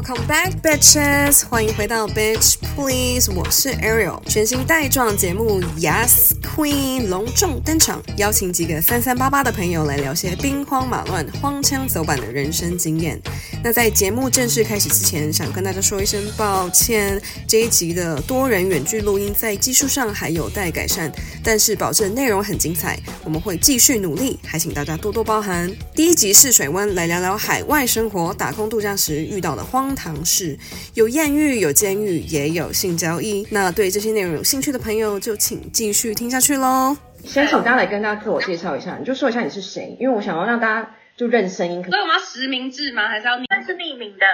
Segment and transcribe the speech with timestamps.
[0.00, 1.44] Welcome back, bitches！
[1.46, 4.18] 欢迎回到 Bitch Please，我是 Ariel。
[4.26, 13.20] 全新带状节目 Yes Queen 隆重登场，邀请几个三三八八的朋友来聊些兵荒马乱、荒腔走板的人生经验。
[13.62, 21.12] 那在节目正式开始之前，想跟大家说一声抱歉，这一集的多人远距录音在技术上还有待改善，
[21.44, 25.70] 但是保证内容很精彩，我们会继续努力，还请大家多多包涵。
[25.94, 29.89] 第一集试水温，来聊聊海外生活、打工度假时遇到的荒。
[29.90, 30.56] 荒唐事，
[30.94, 33.44] 有艳遇，有监狱，也有性交易。
[33.50, 36.96] 那对这些内容有兴趣的朋友，就请继续听下去喽。
[37.24, 41.82] 先请大家来跟大家自我介绍一下，你就说一下你是谁，因为我想要让大家就认声音。
[41.82, 43.08] 所以我们要实名制吗？
[43.08, 43.32] 还是要？
[43.48, 44.24] 但是匿名的。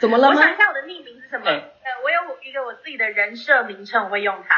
[0.00, 0.26] 怎么了？
[0.26, 1.44] 我想一下我的匿名是什么？
[1.46, 1.54] 呃、
[2.02, 4.56] 我有一个我自己的人设名称，我会用它。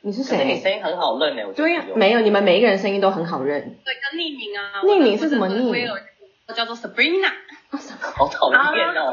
[0.00, 0.46] 你是谁？
[0.46, 3.60] 你声音很好认诶，我对，没有，你们每一个人声音都很好认。
[3.84, 4.80] 对，跟匿名啊。
[4.82, 5.90] 匿名是什么匿名？
[6.46, 7.30] 我叫做 Sabrina。
[8.14, 9.10] 好讨人厌哦！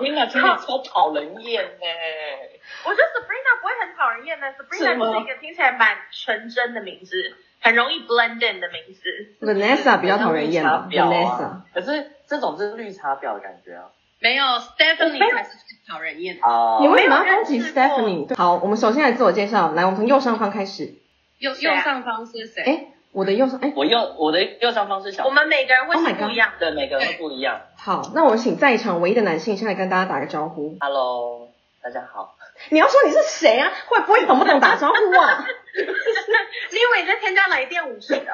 [0.00, 1.86] 天哪，真的超讨人厌呢。
[2.84, 4.46] 我觉得 Sabrina 不会很讨人厌呢。
[4.48, 9.00] Sabrina 是一个听起来蛮纯真的名字，很容易 blend in 的名字。
[9.40, 13.90] Vanessa 比较讨人厌吧？Vanessa，可是这种是绿茶婊的感觉啊。
[14.20, 16.78] 没有，Stephanie 才是最讨人厌哦！
[16.80, 18.34] 你为什么要攻击 Stephanie？
[18.36, 20.94] 好，我们首先来自我介绍，来，我们从右上方开始。
[21.38, 22.62] 右右上方是谁？
[22.64, 22.86] 哎。
[23.18, 25.26] 我的右上哎，我右我的右上方是小。
[25.26, 27.62] 我们每个人会是不一样对，每个人都不一样。
[27.76, 30.76] 好，那我请在场唯一的男性先来跟大家打个招呼。
[30.78, 31.48] Hello，
[31.82, 32.36] 大家好。
[32.70, 33.72] 你要说你是谁啊？
[33.88, 35.44] 会不会懂不懂打招呼啊？
[35.74, 38.32] 你以为你在添加来电五十的。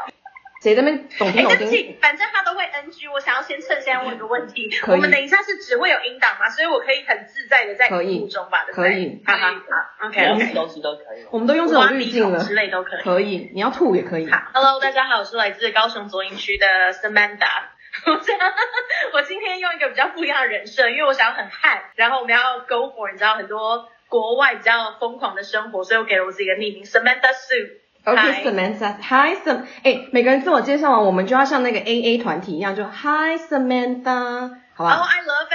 [0.65, 1.99] 谁在那边懂听懂听？
[2.01, 3.07] 反正他都会 NG。
[3.13, 4.71] 我想要先趁现在问个问题。
[4.87, 8.91] 我们等一下是只会有音档吗，所以我可以很自在的在节目中吧，对不对？
[8.91, 9.23] 可以。
[9.27, 10.55] 好好好，OK。
[10.55, 11.27] 东西都可以。
[11.31, 12.43] 我们都用这种滤镜了。
[12.43, 13.03] 之类都可以。
[13.03, 14.31] 可以，你要吐也可以。
[14.31, 17.65] 好，Hello，大家好，我是来自高雄左营区的 Samantha。
[19.13, 27.84] 我今天用一个比较不一样的人设，因为我想要很汉，然后我们要 go for 你知道很多国外比较疯狂的生活，所以我给了我自己一个匿名 Samantha Sue。
[28.05, 35.49] OK，Samantha，Hi Sam，哎，每个人自我介绍完，我们就要像那个 AA 团体一样，就 Hi Samantha，好吧？Oh I love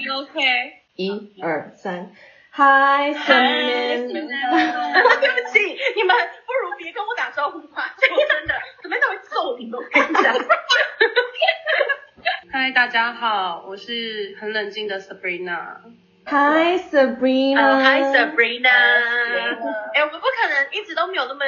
[0.00, 0.40] it，OK，
[0.96, 2.10] 一二三
[2.52, 4.22] ，Hi Samantha，对
[5.30, 5.58] 不起，
[5.94, 8.08] 你们不如别跟我打招呼吧，真
[8.46, 10.34] 的，Samantha 会揍你们，我跟你讲。
[12.50, 15.76] Hi，大家好，我是很冷静的 Sabrina。
[16.26, 18.70] Hi Sabrina，Hi Sabrina，
[19.92, 21.44] 哎，我们不可能一直都没有那么，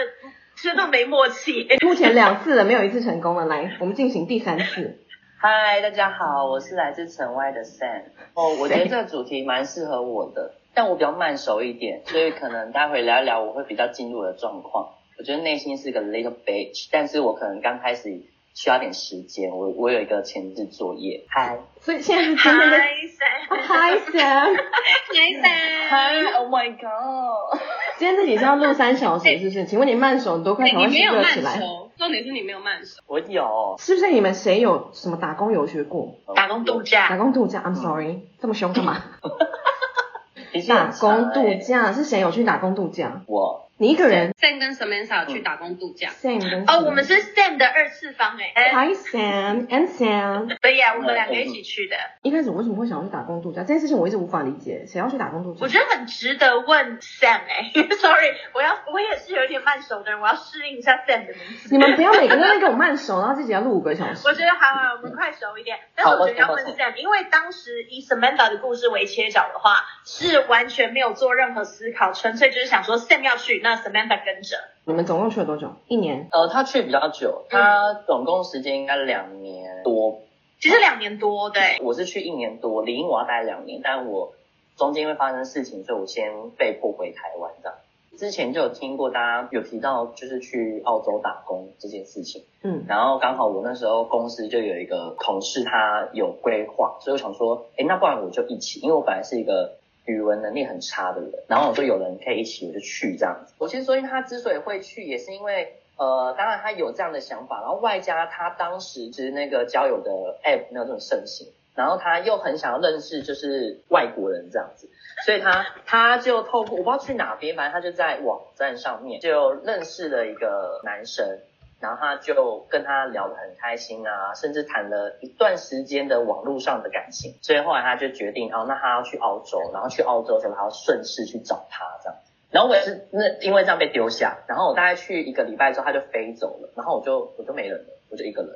[0.54, 1.66] 这都没默契。
[1.82, 3.46] 目前两次了，没有一次成功了。
[3.46, 4.98] 来， 我们进行第三次。
[5.40, 8.02] Hi，大家好，我是来自城外的 Sam。
[8.34, 14.90] 哦，我觉得这个主题蛮适合我的，但我比较慢熟一点，所以可能待会聊一聊，我会比较进入的状况。
[15.18, 18.20] 我觉得内心是个 little bitch，但是我可能刚开始。
[18.56, 21.26] 需要点时间，我我有一个前置作业。
[21.28, 27.60] 嗨，所以现在是今天的 Hi Sam，Hi Sam，Hi，Oh my God，
[27.98, 29.66] 今天这集是要录三小时，是不是？
[29.66, 31.60] 请问你慢熟多快才会热起来？
[31.98, 33.02] 重点是你没有慢手。
[33.06, 33.76] 我有。
[33.78, 36.14] 是不是你们谁有什么打工游学过？
[36.34, 37.10] 打工度假。
[37.10, 39.02] 打工度假，I'm sorry，这么凶干嘛？
[40.66, 43.20] 打工度假是谁有去打工度假？
[43.26, 43.65] 我。
[43.78, 46.08] 你一个人？Sam 跟 Samantha 去打工度假。
[46.08, 48.72] Sam 跟哦，我们是 Sam 的二次方哎。
[48.72, 50.56] Hi Sam and Sam。
[50.62, 51.94] 对呀，我们两个一起去的。
[52.22, 53.60] 一开始我为什么会想要去打工度假？
[53.60, 55.58] 这件事情我一直无法理解，谁要去打工度假？
[55.60, 57.70] 我觉得很值得问 Sam 哎。
[58.00, 61.68] Sorry，我要我也是有点慢熟的人，我要适应一下 Sam 的名字。
[61.70, 64.26] 你们不要每个人都跟我慢熟，然后自己要录五个小时。
[64.26, 65.76] 我觉得好好，我们快熟一点。
[65.94, 74.56] 但是我觉得要问 Sam，因为当时以 Samantha 的故事为切角的话，是完全没有做任何思考，纯粹就是想说 Sam 要去，那 Samantha 跟着。
[74.84, 75.72] 你们总共去了多久？
[75.88, 76.28] 一年？
[76.30, 80.20] 呃，他去比较久，他总共时间应该两年多。
[80.60, 81.80] 其实两年多，对。
[81.82, 84.34] 我是去一年多，理应我要待两年，但我
[84.76, 87.76] 中间因为发生事情，所以我先被迫回台湾这样。
[88.16, 92.44] 之前就有听过大家有提到，就是去澳洲打工这件事情。
[92.62, 92.84] 嗯。
[92.86, 99.78] 然后刚好我那时候公司就有一个同事，他有规划，所以我想说，哎，那不然我就一起，因为我本来是一个。
[100.06, 103.54] 语文能力很差的人，然后我说有人可以一起，我就去这样子。
[103.58, 110.10] 我先说，因为他之所以会去，也是因为呃，当然他有这样的想法，然后外加他当时其实那个交友的
[110.44, 114.88] app 没有这种盛行，然后他又很想要认识就是外国人这样子，
[115.24, 121.38] 所以他他就透过我不知道去哪边，反正他就在网站上面就认识了一个男生。
[121.78, 132.18] 然后他就跟他聊得很开心啊，甚至谈了一段时间的网络上的感情，所以后来他就决定，哦，那他要去澳洲，然后去澳洲的时候，他要顺势去找他这样。
[132.50, 138.52] 然后我也是那因为这样被丢下，然后我大概去一个礼拜之后，他就飞走了，然后我就我就没人了，我就一个人。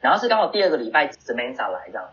[0.00, 2.10] 然后是刚好第二个礼拜 Samantha 来这样，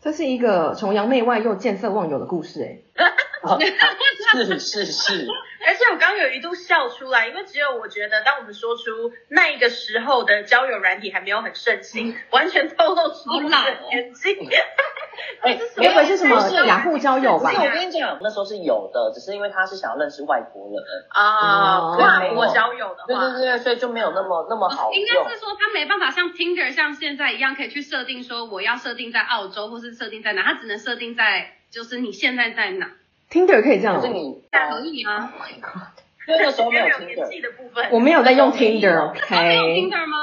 [0.00, 2.82] 这是一个崇洋媚外又见色忘友的故事哎、欸。
[4.58, 5.26] 是是是。
[5.66, 13.48] 而且我刚刚有一度笑出来，因为只有我觉得，当我们说出那一个时候的交友软体还没有很盛行，完全透露出我的
[13.90, 14.36] 年纪。
[15.42, 17.50] 哎，原本是什么雅虎交友吧？
[17.52, 20.76] 我跟你讲，那时候是有的，只是因为他是想要认识外国人
[21.10, 25.00] 啊，跨国交友的话，对对对，所以就没有那么那么好用。
[25.00, 32.92] 应该是说他没办法像 Tinder 像现在一样可以去设定说我要设定在澳洲或是设定在哪，他只能设定在就是你现在在哪。
[33.30, 35.30] Tinder 可以这样，就是你可以啊。
[35.32, 36.02] Oh my god！
[36.26, 39.36] 那个时候没有 Tinder，我没有在用 Tinder，OK？
[39.36, 40.18] 没有 Tinder 吗？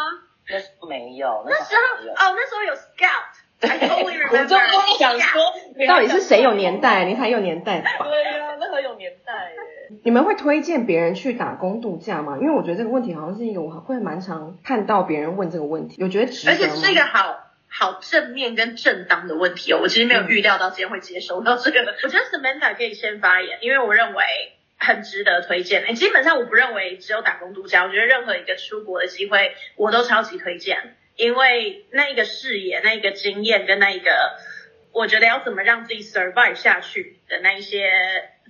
[0.49, 1.81] 那时候没有，那时候
[2.11, 3.45] 哦，那时候有 Scout。
[3.61, 4.41] Totally remember。
[4.41, 5.41] 我就不想说，
[5.87, 7.05] 到底是谁有年代？
[7.05, 7.89] 你才有年代吧？
[8.03, 9.97] 对呀，那很有年代耶。
[10.03, 12.37] 你们会推荐别人去打工度假吗？
[12.39, 16.57] 因为我觉得这个问题好像是一个我会蛮常看到别人问这个问题，有觉得值得吗？
[16.61, 17.37] 而且是一个好。
[17.77, 21.81] 好正面跟正当的问题哦，我其实没有预料到今天会接收到这个。
[22.03, 24.23] 我觉得 Samantha 可以先发言，因为我认为
[24.77, 25.93] 很值得推荐。
[25.95, 34.37] 基本上我不认为只有打工度假，我觉得任何一个出国的机会我都超级推荐，因为那一个视野、那一个经验跟那一个，
[34.93, 37.89] 我觉得要怎么让自己 survive 下去的那一些。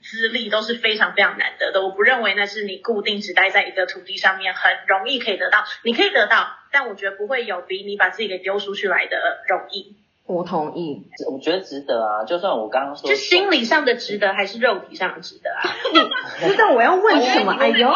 [0.09, 9.17] 资历都是非常非常难得的，我不认为那是你固定只待在一个土地上面很容易可以得到，你可以得到，但我觉得不会有比你把自己给丢出去来的
[9.47, 9.97] 容易。
[10.27, 15.61] 我同意，我觉得值得啊，就算我刚刚说，就心理上的值得还是肉体上的值得啊？
[16.47, 17.53] 知道我要问什么？
[17.61, 17.87] 哎呦，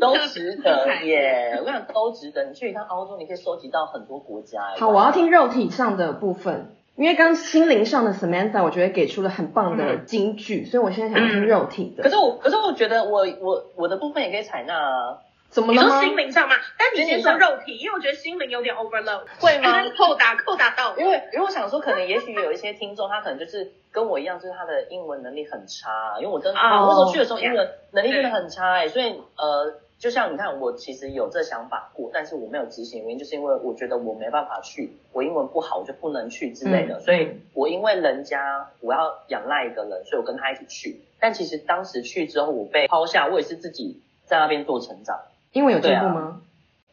[0.00, 1.60] 都都值得耶！
[1.64, 2.44] 我想都值得。
[2.46, 4.74] 你去一趟澳洲，你可以收集到很多国家。
[4.78, 6.74] 好，我要听肉体上的部分。
[6.96, 12.02] 因为刚刚心灵上的 Samantha，我觉得给出了很棒的金句，嗯、所以我现在想听肉体的。
[12.02, 15.18] 可是我，可是我觉得我我我的部分也可以采纳啊。
[15.48, 15.86] 怎么了吗？
[15.86, 16.54] 你说心灵上吗？
[16.78, 19.22] 但你先说肉体，因为我觉得心灵有点 overload。
[19.38, 19.82] 会吗？
[19.96, 20.96] 扣打扣打到。
[20.96, 26.16] 因为因为我想说，可能也许有一些听众，他可能就是跟我一样，就是他的英文能力很差。
[26.18, 29.80] 因为我真的，我那时候去的时候，英文能力真的很差哎、欸，所以呃。
[30.02, 36.98] 就像你看，我其实有这想法过，但是我没有执行，原因就是因为我觉得我没办法去，我英文不好，我就不能去之类的。
[36.98, 41.00] 嗯、所以，我因为人家我要仰赖一个人，所以我跟他一起去。
[41.20, 45.20] 但其实当时去之后，我被抛下，我也是自己在那边做成长。
[45.52, 46.42] 英文有进步吗、啊？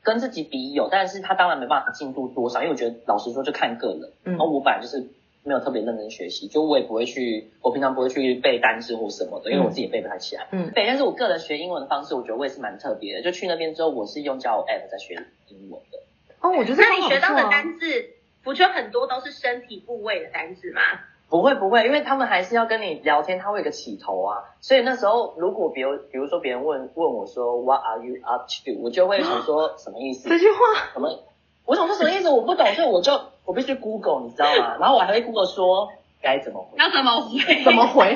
[0.04, 4.12] 跟自己比有，但是他当然没办法进步多少，因为我觉得老实说就看个人。
[4.26, 4.34] 嗯。
[4.34, 5.10] 然后我本来就是。
[5.50, 10.48] 没有特别认真学习，就我也不会去，我平常不会去背单词或什么的，因为我自己也背不太起来。
[10.52, 13.24] 嗯，对，但是我个人学英文的方式，我觉得我也是蛮特别的。
[13.24, 15.16] 就去那边之后，我是用交友 app 在学
[15.48, 15.98] 英文的。
[16.42, 18.12] 哦，我觉得、啊、那你学到的单字，
[18.44, 20.82] 不就很多都是身体部位的单字吗？
[21.30, 24.44] 不会不会，因为他们还是要跟你聊天，他会有个起头啊。
[24.62, 28.82] 所以那时候，如果比如比如说别人问问我说 What are you up to？
[28.82, 30.30] 我就会想说 什么意思？
[30.30, 30.58] 这句话
[30.94, 31.24] 什么？
[31.70, 32.30] 我想说什么意思？
[32.30, 33.14] 我不懂，所以我就
[33.46, 34.78] 我必须 Google，你知道吗？
[34.80, 35.92] 然后我还会 Google 说。
[36.22, 36.78] 该怎么回？
[36.78, 37.64] 要怎么回？
[37.64, 38.14] 怎么回？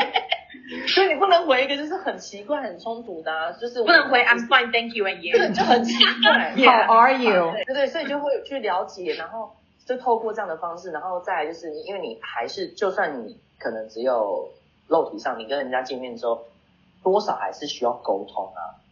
[0.87, 6.51] 所以你不能回一个就是很奇怪、很冲突的，啊，就是不能回 I'm fine, thank you and you，就很奇怪。
[6.85, 7.53] How are you？
[7.65, 9.53] 对对，所以就会去了解，然后
[9.85, 14.49] 就透过这样的方式，然后再来就是，因为你还是，就算你可能只有
[14.89, 16.43] 肉体上，你跟人家见面之后，
[17.03, 18.83] 多少还是需要沟通啊，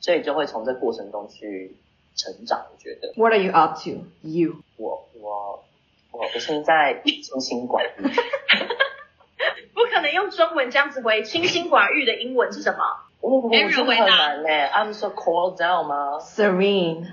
[0.00, 1.74] 所以就会从这过程中去
[2.16, 2.66] 成长。
[2.72, 3.12] 我觉得。
[3.16, 4.04] What are you up to?
[4.22, 4.62] You？
[4.76, 5.64] 我我。
[6.12, 8.02] 我我现在清心寡欲，
[9.72, 11.22] 不可能用中文这样子回。
[11.22, 12.78] 清心寡欲的英文是什么？
[13.20, 14.68] 我我觉得很难嘞。
[14.74, 17.06] I'm so cold down 吗？Serene。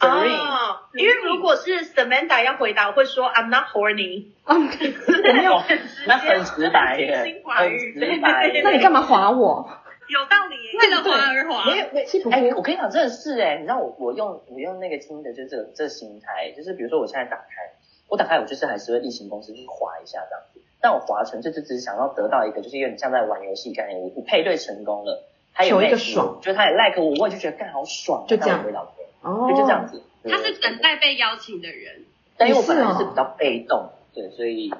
[0.00, 4.28] 哦，因为如果是 Samantha 要回答，我会说 I'm not horny。
[4.44, 5.60] 我没有，
[6.06, 7.22] 那很直白耶。
[7.24, 8.50] 清心寡欲，直白。
[8.64, 9.68] 那你干嘛划我？
[10.08, 11.64] 有道理，为了滑而滑。
[11.70, 12.30] 没有，没有。
[12.30, 17.74] 哎，我跟你讲，真的是哎，你知道我我用我用那个听的，就是这个这个心态，就是比如说我现在打开。
[18.10, 24.00] 我打开，我就是还是会例行公事去滑一下这样子，但我滑成就就只是想要得到一个，就是有点像在玩游戏概念。
[24.00, 30.02] 我我配对成功了，他有一个爽，就他也 like 我，我也就觉得干好爽，就这样回老婆，哦，就就这样子。
[30.24, 32.06] 他是等待被邀请的人，
[32.38, 34.72] 但因为我本来是比较被动，对，所以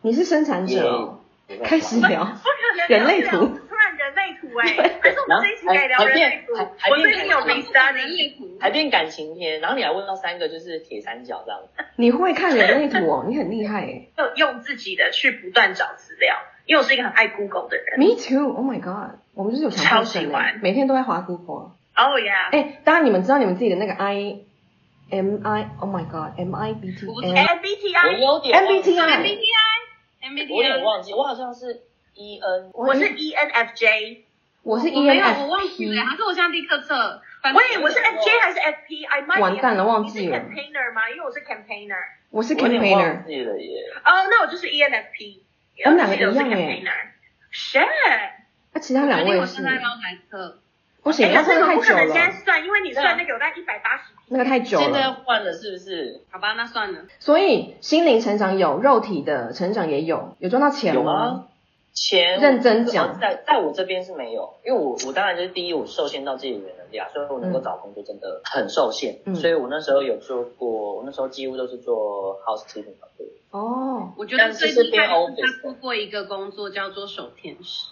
[0.00, 1.18] 你是生产者，
[1.62, 2.36] 开始聊，
[2.88, 3.48] 人类图。
[4.14, 6.52] 人类图哎，可是我们这一期可以聊人类图，
[6.90, 11.60] 我最近有没杀人类图，还变感情篇，然后你还问到三个就是铁三角这样。
[11.62, 11.84] 子。
[11.96, 14.08] 你会看人类图哦，你很厉害哎。
[14.36, 17.98] 用自己的去不断找资料，因为我是一个很爱 Google 的人。
[17.98, 21.72] Me too，Oh my god，我们就是有超喜欢，每天都在滑 Google。
[21.94, 22.50] Oh yeah。
[22.52, 24.36] 哎，当然你们知道你们自己的那个 I
[25.10, 29.22] M I，Oh my god，M I B T I，M B T I，我有点 M B T I，M
[29.22, 31.82] B T I，我有点忘记，我好像是。
[32.14, 34.24] E N，我是 E N F J。
[34.62, 37.20] 我是 ENFP，没有，我忘记了，还是我现在立刻测。
[37.42, 40.38] 喂，我是 FJ 还是 FP？I might 完蛋了，忘记了。
[40.38, 41.10] 你是 campaigner 吗？
[41.10, 41.96] 因为我是 campaigner。
[42.30, 43.14] 我是 campaigner。
[43.14, 43.92] 忘记了耶。
[44.04, 45.40] 哦，那我就是 ENFP。
[45.84, 46.84] 我们两个一样耶。
[47.52, 47.82] Shit。
[48.72, 49.40] 那其他两位是？
[49.40, 50.58] 我现在要来测。
[51.02, 51.82] 不行，那这个太久了。
[51.82, 54.12] 不可能现在算，因为你算那个有在一百八十。
[54.28, 54.84] 那个太久了。
[54.84, 56.20] 现在要换了是不是？
[56.30, 57.00] 好吧，那算了。
[57.18, 61.46] 所以心灵成长有，肉体的成长也有，有赚到钱吗？
[61.94, 73.26] 钱认真讲，在在我这边是没有，因为我我当然就是第一，我受限到自己的能力啊，所以我能够找工作真的很受限，嗯、所以我那时候有做过，我那时候几乎都是做 housekeeping 工作。
[73.50, 77.90] 哦，我觉得最厉害的是他做过一个工作叫做守天使。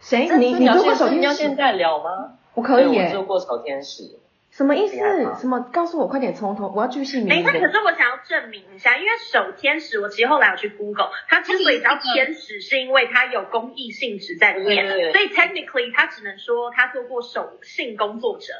[0.00, 0.28] 谁？
[0.36, 1.20] 你你做过守天使？
[1.20, 2.38] 你要现在聊吗？
[2.54, 3.06] 我可以耶。
[3.06, 4.18] 我做过守天使。
[4.50, 4.96] 什么意思？
[5.40, 5.60] 什么？
[5.72, 7.22] 告诉我快点，从头我要继续。
[7.22, 18.52] 没，可是我想要证明一下，因为守天使，我其实后来有去 Google，它之所以叫天使，是因为它有公益性质在里面，所以 technically 它只能说他做过守性工作者。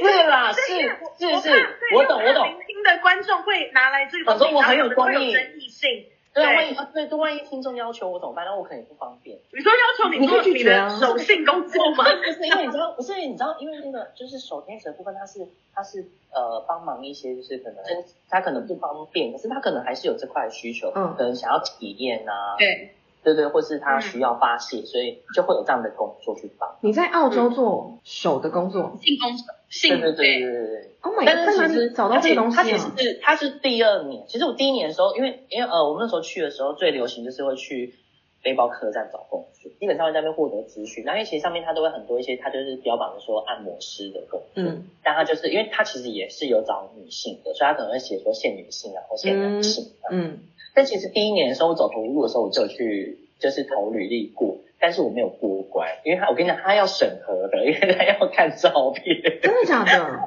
[0.00, 2.48] 对啦， 是是是，我懂我懂。
[2.48, 6.06] 聆听的观众会拿来这个，反正我很有公益争议性。
[6.34, 8.44] 对，万一对，都万一听众要求我怎么办？
[8.44, 9.38] 那我可能也不方便。
[9.52, 12.04] 你说要求你做你的守信工作吗？
[12.18, 17.84] 不是，因为你知道，不是你知道，因为那个就是守天使的部分，它是它是呃帮忙一些，就是可能
[18.28, 22.90] 他可能不方便，可是他可能还是有这块需求，嗯，可能想要体验啊，对
[23.24, 26.76] 对对，或是他需要发泄，所以就会有这样的工作去帮。
[26.82, 30.90] 你在澳洲做手的工作，性工作，性对对对对对对。
[31.00, 34.24] Oh my God，但是其实找到这个东西，他其实是他是第二年。
[34.28, 37.94] 其实我第一年的时候，因为因为呃，我们那时候去的时候最流行就是会去
[38.42, 41.04] 背包客栈找工作，基本上会在那边获得资讯。
[41.04, 50.38] 那因为其实上面他都会很多一些，他就是标榜的说按摩师的工作，嗯，但他就是因为他其实也是有找女性的，所以他可能会写说限女性啊或限男性，嗯，嗯。
[50.74, 53.18] 但其实第一年的时候我走投无路的时候，我就去。
[53.36, 59.20] 就是投履历过，但是我没有过关，因为他我跟你讲，他要审核的，因为他要看照片。
[59.42, 60.20] 真的假的？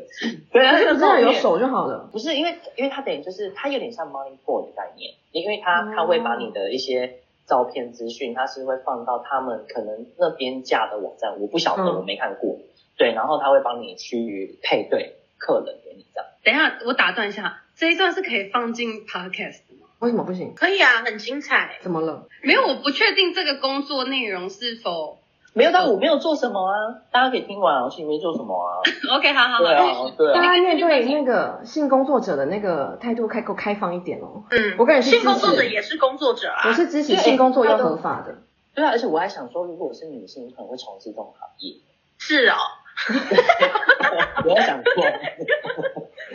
[0.50, 2.08] 对啊，这个有手就好了。
[2.10, 12.56] 不是因为，因为他等于就是他有点像 money boy 的概念，因为他他会把你的一些照片资讯，他是会放到他们可能那边架的网站，我不晓得，嗯、我没看过。
[12.96, 16.28] 对，然后他会帮你去配对客人给你这样。
[16.42, 19.60] 等一下，我打断一下，这一段是可以放进 podcast？
[20.00, 20.54] 为什么不行？
[20.54, 21.78] 可以啊，很精彩。
[21.80, 22.26] 怎么了？
[22.42, 25.18] 没有，我不确定这个工作内容是否
[25.54, 26.74] 没有，但我没有做什么啊。
[27.10, 28.82] 大家可以听完，我其实没做什么啊。
[29.16, 29.58] OK，好好好。
[29.62, 29.84] 对啊，
[30.16, 30.34] 对啊。
[30.34, 34.44] 大家面对那个性工作者的那个态度，开够开放一点哦。
[34.50, 35.22] 嗯，我个人是支持。
[35.22, 36.68] 性工作者也是工作者啊。
[36.68, 38.38] 我是支持性工作要合法的。
[38.74, 41.76] 对啊，而且我还想说，如果我是女性，可能会从事这种行业。
[42.18, 42.56] 是哦。
[44.44, 44.92] 我有想过。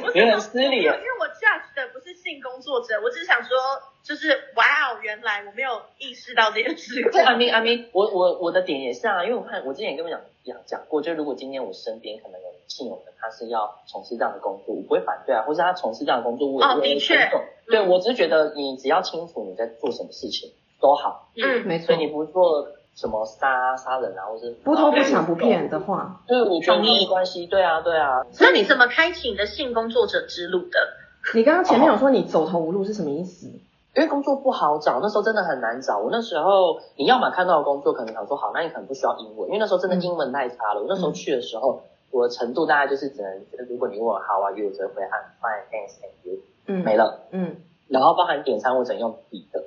[0.07, 0.83] 有点失礼。
[0.83, 1.98] 因为我 judge 的不是
[2.29, 3.57] 性工作者，我只是想说，
[4.03, 7.01] 就是哇哦，原来我没有意识到这件事。
[7.11, 17.41] 对，阿明阿明，我我我的点也是啊，因为我看我之前也跟我讲讲讲过，就如果今天我身边可能有亲友的，他是要从事这样的工作，我不会反对啊，或是他从事这样的工作，我也不会尊重。
[17.65, 21.31] 对，我只是觉得你只要清楚你在做什么事情都好。
[21.35, 21.87] 嗯，没错。
[21.87, 22.67] 所以你不做。
[22.95, 27.47] 什么杀杀人啊，或是不偷不抢不骗的话，就是我觉得没关系。
[27.47, 28.25] 对啊，对啊。
[28.41, 30.79] 那你怎么开启你的性工作者之路的？
[31.35, 33.47] 你刚刚前面有说你走投无路是什么意思？
[33.95, 35.97] 因为工作不好找，那时候真的很难找。
[35.97, 40.81] 我那时候你要么看到的工作，可能想说好，那你可能不需要英文，因为那时候真的英文太差了。
[40.81, 47.57] 我那时候去的时候，我的程度大概就是只能，如果你问我 How are you，我只会按 Fine, thanks, thank you，嗯，没了，嗯。
[47.87, 49.63] 然后包含点餐，我只能用笔的，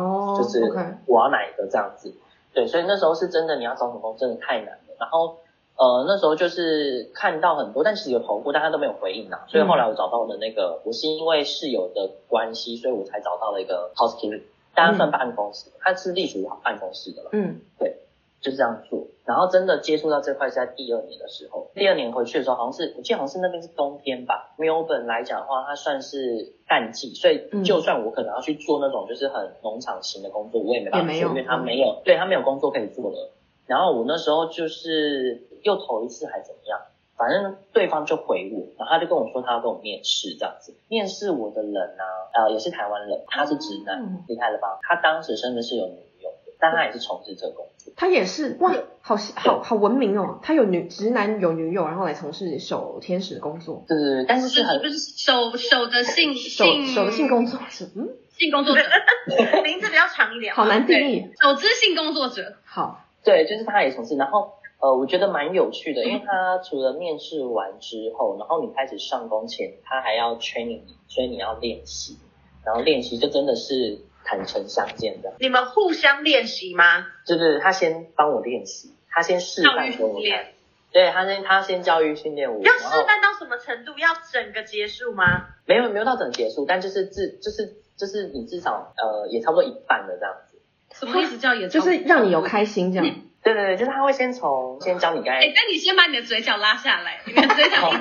[0.00, 0.62] 哦，就是
[1.06, 2.14] 我要哪一个这样子。
[2.54, 4.94] 对，所以那时候是真的，你要找什么工真的太难了。
[5.00, 5.38] 然后，
[5.76, 9.44] 呃，那时候就是看到很多，但其实有投过，但他都没有回应啊。
[9.48, 14.42] 所以后来我找到的那个，我是因为室友的关系，所以我才找到了一个 housekeeping，
[14.74, 17.30] 大家算办公室，它是隶属于办公室的了。
[17.32, 17.96] 嗯，对，
[18.40, 19.06] 就是这样做。
[19.24, 24.54] 然后真的接触到这块是在第二年的时候，第二年回去的时候，好像是我记得好像是那边是冬天吧。
[24.58, 33.32] Melbourne 来讲的话，它算是淡季，所以就算我可能要去做那种就是很农场型的工作，我也没办法做，因为他没有，对，他没有工作可以做了。
[33.66, 36.78] 然后我那时候就是又投一次还怎么样，
[37.16, 40.74] 反正对方就回我，然后他就跟我说他要跟我面试这样子。
[40.88, 42.04] 面试我的人呢、
[42.34, 44.78] 啊，呃，也是台湾人，他是直男，厉害了吧？
[44.82, 47.92] 他当时真的是有女友的，但他也是从事这个工作。
[47.96, 50.40] 他也是哇，好好好文明哦。
[50.42, 53.84] 他有女直男有女友，然后来从事守天使的工作。
[53.86, 58.82] 对对对，但是是很不是守守的性守守的性工作者，嗯，性工作者
[59.62, 61.30] 名字比较长一点，好难定义。
[61.40, 64.16] 守之性工作者，好，对，就是他也从事。
[64.16, 72.18] 然后呃，我觉得蛮有趣的，因为他除了面试完之后，然后你开始上工前，他还要 training 你，所以你要练习，
[72.66, 73.98] 然后练习就真的是。
[74.26, 75.34] 坦诚相见的。
[75.38, 77.06] 你们互相练习吗？
[77.26, 80.46] 就是他先帮我练习，他先示范给我看。
[80.90, 82.58] 对，他先他先教育训练我。
[82.64, 83.98] 要示范到什么程度？
[83.98, 85.48] 要整个结束吗？
[85.66, 90.58] 没有没有到整个结束，但就是至就是就是你至少呃也差不多一半的这样子。
[90.94, 91.68] 什么意思叫也？
[91.68, 93.06] 就是让你有开心这样。
[93.06, 95.32] 嗯对对对，就是他会先从先教你该。
[95.34, 97.92] 哎，那你先把你的嘴角拉下来，你的嘴角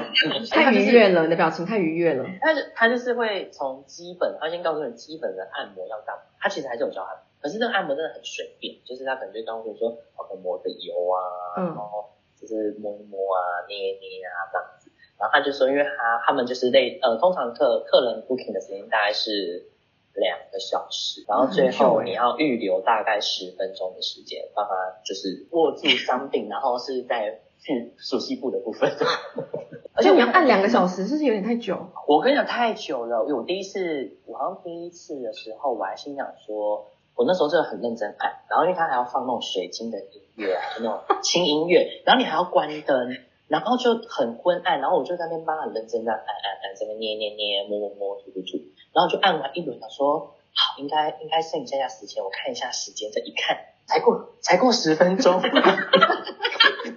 [0.50, 2.26] 太愉悦了，你的表情太愉悦了。
[2.40, 6.22] 他就他就是会从基本，他先告诉你基本的按摩要干嘛。
[6.40, 11.20] 他其实还是有教按摩，可是这个按摩真的很随便，就是他可能就告诉你说，哦，抹个油啊，
[11.58, 12.10] 嗯、然后
[12.40, 14.92] 就是摸一摸啊，捏一捏啊这样子。
[15.20, 19.73] 然后他就说，因为他他们就是类呃，通常客客人 booking 的时间大概是。
[20.16, 24.72] 两个小时，然后最后你要预留大概十分钟的时间，帮他
[25.04, 28.92] 就是握住商品，然后是在腹熟悉部的部分。
[29.96, 31.78] 而且你要按两个小时，是不是有点太久？
[32.08, 43.18] 我跟你讲太久了，因为我第一次，我好像第一次的时候，我还心想说，我那时候真的很认真按，然后因为他还要放那种水晶的音乐啊，就 那种轻音乐，然后你还要关灯，
[43.48, 46.26] 然后就很昏暗，然后我就在那边帮他很认真的按按
[46.64, 48.58] 按，这边捏捏捏，摸摸摸，涂涂涂。
[48.94, 53.58] 然后就按完一轮，他说好，应该应该剩下下时间，我看一下时间，这一看
[53.88, 55.42] 才过才过十分钟，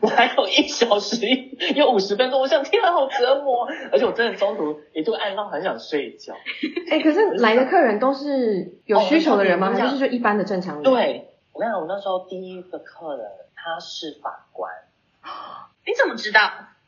[0.02, 1.26] 我还有一小时
[1.74, 6.34] 有五十分钟，我想天啊，好折磨，而且我真的中途一度按到很想睡觉。
[6.90, 9.72] 哎，可是来的客人都是有需求的人吗？
[9.72, 10.84] 还是就一般的正常人？
[10.84, 14.70] 对，我跟你讲，我那时候第一个客人他是法官，
[15.86, 16.40] 你怎么知道？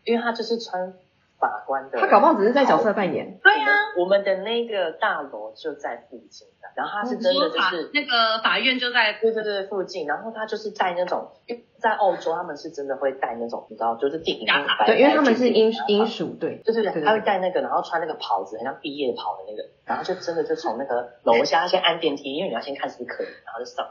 [0.05, 0.93] 因为他就是穿。
[1.39, 3.39] 法官的，他搞不好只是在角色扮演。
[3.43, 3.67] 对呀，
[3.99, 23.87] 我们的那个大楼就在附近的，然后他是真的就是那个法院就在对对对附近，然后他就是带那种，因为在澳洲他们是真的会带那种，你知道，就是电影白，对，因为他们是英英属，对，对对对，他会带那个，然后穿那个袍子，很像毕业袍的那个，然后就真的就从那个楼下先按电梯，因为你要先看是不是可以，然后就上。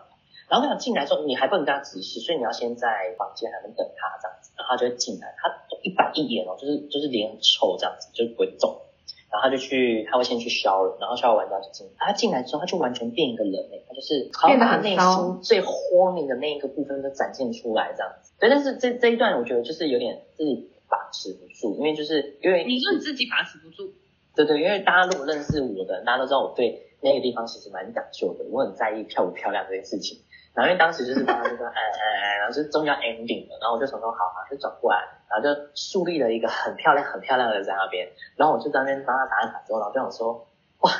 [0.50, 5.50] 然后他想进来之后，你还不能跟他直视，所以你要先在房间还能等他这样子，然后他就会进来，他
[5.84, 8.82] 一板一眼哦，就是就是脸很臭这样子，就不会动。
[9.30, 11.94] 然后他就去，他会先去 shower，然后 shower 完之后就进来。
[11.98, 18.31] 他进来之后，他就完全变一个人诶，他就是变得很内心最 horny 的那一个部分都展现出来这样子。
[18.40, 23.92] 对，但是这这一段我觉得就是有点自己把持不住，因为就是因为你说你自己把持不住，
[24.33, 30.20] 对对，因为大家如果认识我的，大家都知道我对那个地方其实蛮讲究的，我很在意漂不漂亮这件事情。
[30.57, 40.48] 然后因为当时就是大家就说哎哎哎，然后就是终于要 ending 了，然后我就想说好好就转过来，然后就树立了一个很漂亮很漂亮的在那边，然后我就在那边帮他打完卡之后，然后就想说
[40.79, 40.91] 哇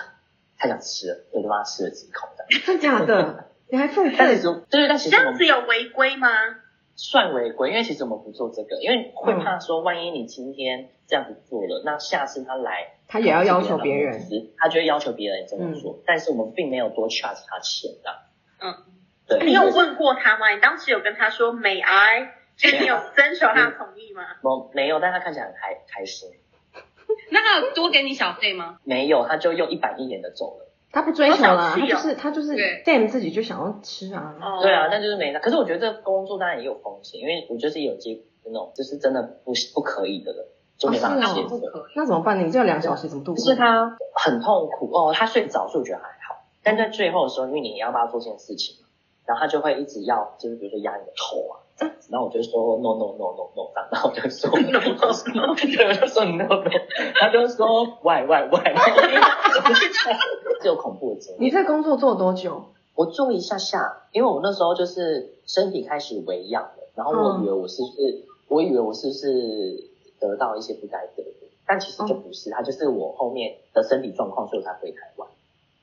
[0.60, 2.46] 太想吃了，我就帮他吃了几口的。
[2.64, 3.46] 真的假的？
[3.70, 4.16] 你还付费？
[4.16, 6.30] 但是对，但其实这样子有违规吗？
[6.96, 14.22] 算违规，因为其实我们不做这个，因为会怕说万一你今天这样子做了，那下次他来他也要要求别人，
[14.58, 18.20] 他就会要求别人这么做，嗯、但是我们并没有多 charge 他钱的。
[18.62, 18.97] 嗯。
[19.28, 20.50] 对你有问过他吗？
[20.50, 22.34] 你当时有跟他说 May I？
[22.58, 24.24] 就你有征求他同意吗？
[24.42, 26.30] 我没有，但他看起来很开开心。
[27.30, 28.80] 那他有多给你小费吗？
[28.84, 30.68] 没有，他就又一板一眼的走了。
[30.92, 34.34] 他不追求了，他就是他就是 Sam 自己就想要吃啊。
[34.62, 35.40] 对啊，但就是没那。
[35.40, 40.46] 可是我觉得这个工作当然也有风险，因为我就是有接那种就是真的不不可以的人，
[40.80, 41.62] 就没办法接受。
[41.96, 42.44] 那怎么办？
[42.44, 43.44] 你这两小时怎么度过？
[43.44, 46.48] 就是他很痛苦哦，他睡着，所以我觉得还好。
[46.64, 48.78] 但在最后的时候，因为你要帮他做这件事情。
[49.28, 52.08] 然后他就会一直要，就是比如说压你的头啊，这样子。
[52.12, 54.96] 然后我就说 no no no no no，然后我就说 no no
[55.36, 56.64] no，对，我就说 no no，
[57.14, 58.74] 他就说 why why why，
[60.62, 61.46] 这有恐怖的经历。
[61.46, 62.64] 你在工作做多久？
[62.96, 75.30] 我做一下下，因为我那时候就是身体开始微恙了，然后我以为我是不是，我以为我是不是得到一些不该得的，但其实就不是，它就是我后面的身体状况，所以我才回台湾。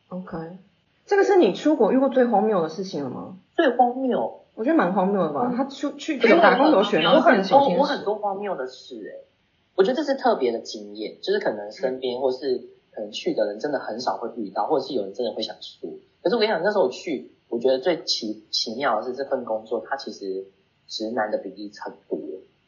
[0.09, 0.59] OK。
[1.07, 3.37] 这个是你出国遇过最荒谬的事情了吗？
[3.57, 5.53] 最荒谬，我觉得蛮荒谬的吧。
[5.57, 9.25] 他出去有打工留学，然后很多我很多荒谬的事哎，
[9.77, 15.91] 我觉得这是特别的经验，就是可能身边或是可能去的人真的很少会遇到，或者是有人真的会想说。
[16.23, 20.47] 可是我跟你讲，那时候我去，我觉得最奇奇妙的是这份工作，它其实
[20.89, 22.19] 直男的比例很多，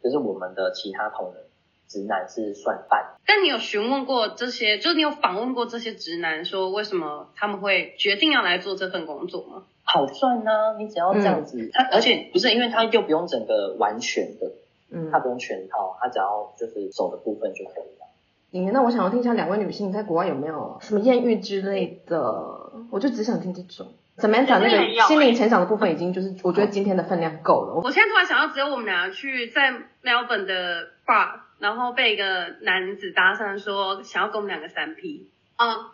[0.03, 1.43] 就是我们的其他同仁。
[1.89, 9.63] 直男是算半，但你有询问过这些，就是你有访问过这些直男，说为什么他们会决定要来做这份工作吗？
[9.85, 14.53] 好赚呢、啊，你只要这样子，嗯、他而且不是因为他又不用整个完全的，
[14.91, 18.07] 嗯，他不用全套，他只要就是手的部分就可以了。
[18.53, 22.19] 嗯，那我想要听一下两位女性在国外有没有什么艳遇之类的，
[22.91, 23.93] 我就只想听这种。
[24.19, 27.75] Samantha 那个心灵成长的部分已经就是，我觉得今天的分量够了。
[27.85, 29.73] 我现在突然想到，只有我们俩去在
[30.03, 31.46] Melbourne 的 bar。
[31.59, 35.87] 然后被一个男子搭讪说想要跟我们两个三 P，嗯，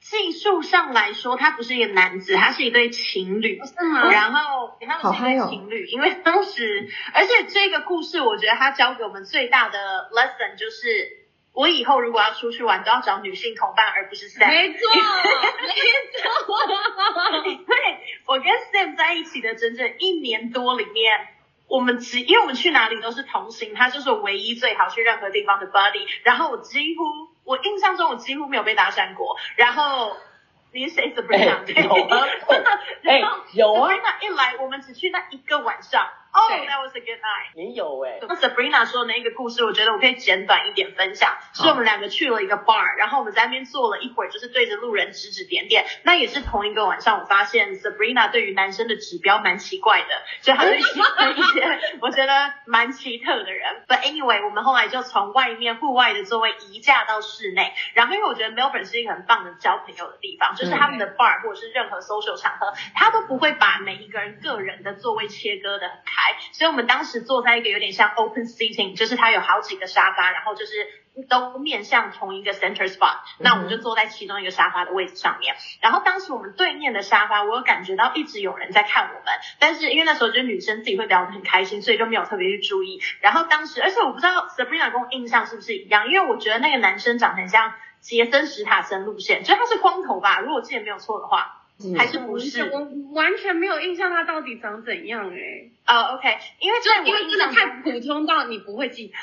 [0.00, 3.60] 技术上来说，他不是一个男子，他是一对情侣。
[3.64, 4.10] 是吗？
[4.10, 9.78] 然后他们是一对情侣，因为当时， 而且这个故事，我觉得他教给我们最大的
[10.12, 11.18] lesson 就是，
[11.52, 14.48] 我以后如果要出去玩，都要找女性同伴，而不是 Sam。
[14.48, 14.98] 没错， 没
[16.18, 17.64] 错。
[17.64, 17.76] 对，
[18.26, 21.18] 我跟 Sam 在一起的整整一年多里面，
[21.72, 26.06] 我们只因为我们去哪里都是同行，他就是我唯一最好去任何地方的 buddy。
[26.22, 27.04] 然后我几乎。
[27.44, 29.36] 我印象中，我几乎没有被搭讪过。
[29.56, 30.16] 然后
[30.72, 31.12] 你是谁？
[31.16, 31.66] Sabrina？
[31.66, 32.28] 欸、有啊，
[33.02, 33.90] 哎、欸， 有啊。
[33.90, 36.08] Sabrina 一来，我们只去那一个晚上。
[36.34, 37.52] Oh, that was a good night。
[37.54, 38.26] 你有哎、欸。
[38.26, 41.36] 那 Sabrina 说的那个故事，我觉得我可以简短一点分享。
[41.52, 45.84] 是我们两个去了一个 bar，然后我们在那边坐了一会儿，就是对着路人指指点点。
[46.04, 52.32] 那也是同一个晚上，我发现 Sabrina 对于男生的指标蛮奇怪的，所以他就喜欢一些我觉得
[52.64, 53.84] 蛮奇特的人。
[53.86, 57.74] But anyway，我们后来就从外面户外的座位移驾到室内。
[57.92, 66.21] 然后因为我觉得 Melbourne 是一个很棒的交朋友的地方，就是他们的 bar 或者是任何 social 场合，他都不会把每一个人个人的座位切割的很开，
[66.52, 70.72] 所以我们当当时坐在一个有点像 open seating，就是它有好几个沙发，然后就是
[71.28, 73.16] 都面向同一个 center spot。
[73.38, 75.56] 那我们就坐在其中一个沙发的位置上面。
[75.80, 79.24] 然后当时我们对面的沙发，我有感觉到一直有人在看我们，
[79.58, 83.00] 但是因为那时候就是女生自己会聊得很开心，所以就没有特别去注意。
[83.20, 91.58] 然后当时，而且我不知道 Sabrina 跟我印象是不是一样，因为我觉得那个男生长得很像杰森·史塔森路线，就他是光头吧，如果我记得没有错的话。
[91.98, 92.62] 还是不是？
[92.70, 92.78] 我
[93.12, 95.71] 完全没有印象他到底长怎样哎、欸。
[95.86, 99.14] 哦、uh,，OK，因为就因为真的太普通到你不会记得。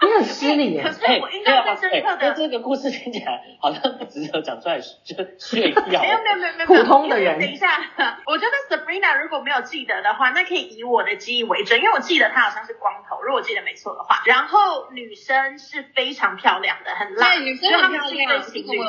[0.00, 0.82] 你很失礼耶。
[0.82, 6.00] 可是我印象最深刻的，这个故事听起来好像不值得讲出来，就炫耀。
[6.02, 6.66] 没有没有没有没有。
[6.66, 7.38] 普通的人。
[7.38, 7.66] 等一下，
[8.26, 14.22] 我觉得 Sabrina 如果没有记得的话，那可以以我的记忆为准，因为我记得她好像是光头，如果我记得没错的话。
[14.24, 17.28] 然后女生是非常漂亮的，很辣。
[17.34, 18.44] 对，女生很漂亮。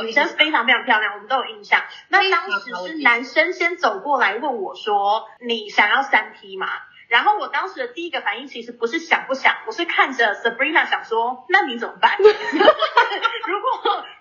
[0.05, 1.81] 女生非常非常漂亮，我们都有印象。
[2.09, 6.67] 那当时是男生先走过来问我说：“你想要三 P 吗？”
[7.09, 12.15] 然后我当时的第一个反应其实不是想不想，我是看着 Sabrina 想说，那你怎么办？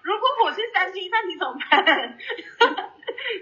[0.03, 2.18] 如果我是三 P，那你怎么办？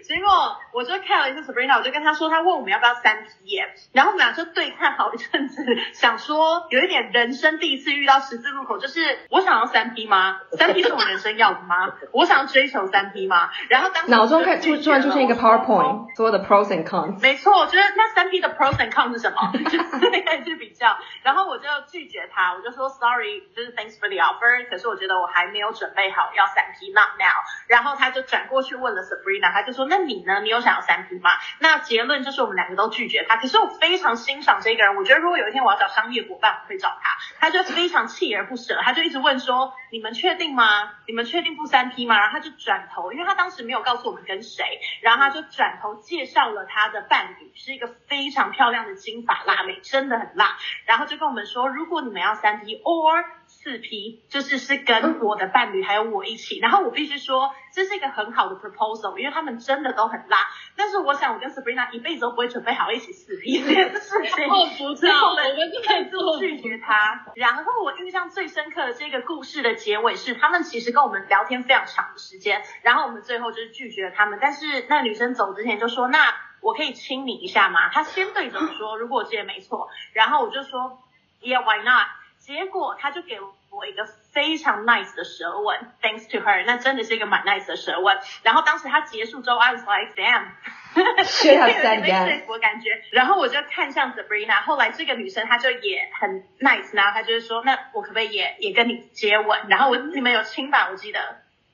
[0.03, 10.39] 结果我就看了一次 Sabrina，我就跟他说，他问我们要不要三 P 耶，然后我们俩就对看好一阵子，想说有一点人生第一次遇到十字路口，就是我想要三 P 吗？
[10.53, 11.95] 三 P 是我人生要的吗？
[12.13, 13.49] 我想要追求三 P 吗？
[13.71, 17.23] 然后当时脑中开突突然出现一个 PowerPoint，所有的 pros and cons。
[17.23, 19.53] 没错，我觉得那三 P 的 pros and cons 是什么？
[19.71, 27.41] 就是那个去比较，然后我就拒绝他，我就说 sorry，就是 thanks for the offer，可是我觉得我还没有准备好要三 P，not now。
[27.67, 30.41] 然后他就转过去问了 Sabrina，他就说那你呢？
[30.43, 31.31] 你有想要三 P 吗？
[31.61, 33.37] 那结论就是我们两个都拒绝他。
[33.37, 37.17] 可是我非常欣赏这个人，我觉得如果有一天我要找商业伙伴，我会找他。
[37.39, 40.91] 他就非常锲而不舍，他就一直问说：你们确定吗？
[41.07, 42.19] 你们确定不三 P 吗？
[42.19, 50.57] 然后他就转头，因为他当时没有告诉我们跟谁，然后他就转头介绍了他的伴侣，是一个非常漂亮的金发辣妹，真的很辣。
[50.85, 53.25] 然后就跟我们说，如果你们要三 P or
[53.67, 56.61] 四 P，就是是跟我的伴侣还有我一起。
[56.61, 60.39] 然后我必须说，这是一个很好的 proposal，因为他们真的都很拉。
[60.77, 64.49] 但是我想，我跟 Sabrina 一辈子都不会准备好一起四 P 这件事情。
[64.49, 67.27] 我不知道， 我们就拒绝他。
[67.35, 74.39] 然后我印象最深刻的这个故事的结尾是，他们其实跟我们聊天非常长的时间，然后我们最后就是拒绝了他们。
[74.41, 81.01] 但是那女生走之前就说：“那我可以亲你一下吗？”她先对着我说：“如果我记得没错。”然后我就说
[81.43, 82.07] ：“Yeah，why not？”
[82.39, 88.17] 结果他就给我一个非常 nice 的舌吻，thanks to her，那真的是一个蛮 nice 的舌吻。
[88.43, 92.07] 然后当时他结束之后，I was like damn，需要三个，
[92.49, 92.91] 我 感觉。
[93.13, 99.69] 然后我就看向 Sabrina，后来这个女生她就也很 nice，然后她就是说，那我可不可以也也跟你接吻？
[99.69, 100.89] 然后我你们有亲吧？
[100.91, 101.21] 我记得，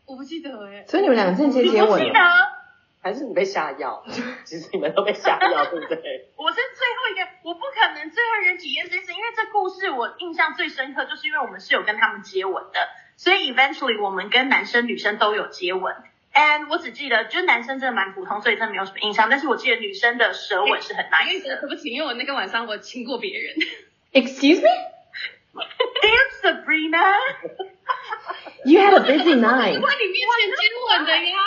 [0.06, 0.84] 我不记得哎。
[0.86, 2.12] 所以你们两个正接接吻。
[3.02, 4.04] 还是你被下药？
[4.44, 6.28] 其实你们都被下药，对不对？
[6.38, 15.94] 我是最后一个，我不可能最后一个人体验这件事，因为这故事我印象最深刻，就是因为我们是有跟他们接吻的，所以 eventually 我们跟男生女生都有接吻。
[16.34, 19.28] And 我只记得，就是男生真的蛮普通，所以真的没有什么印象。
[19.28, 21.60] 但是我记得女生的舌吻是很 nice 的。
[21.60, 23.54] 对不起，因为我那个晚上我亲过别人。
[24.12, 24.68] Excuse me?
[25.52, 27.18] Damn, Sabrina,。
[28.64, 29.78] You had a busy night。
[29.78, 31.38] 我在你面前接吻的呀。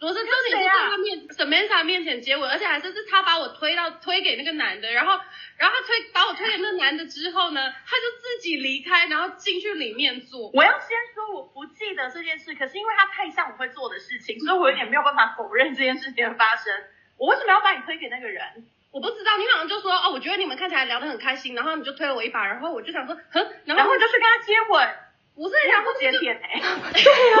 [0.00, 5.18] 我是当时在他面 Samantha 面前接吻，而且还是是他把我推到推给那个男的，然后
[5.56, 10.50] 然后他推把我推给那个男的之后呢，他就自己离开，然后进去里面做。
[10.52, 16.72] 我要先说我不记得这件事，可是因为他太像我会做的事情，所以我有点没有办法否认这件事情的发生。
[17.16, 18.42] 我为什么要把你推给那个人？
[18.90, 24.88] 我不知道，你好像就说哦，我觉得你们看起来聊得很开心，然后你就推了我一把，然后我就想说，哼，然后你就去跟他接吻，
[25.34, 26.60] 不是，然后接点哎，
[26.92, 27.38] 对啊。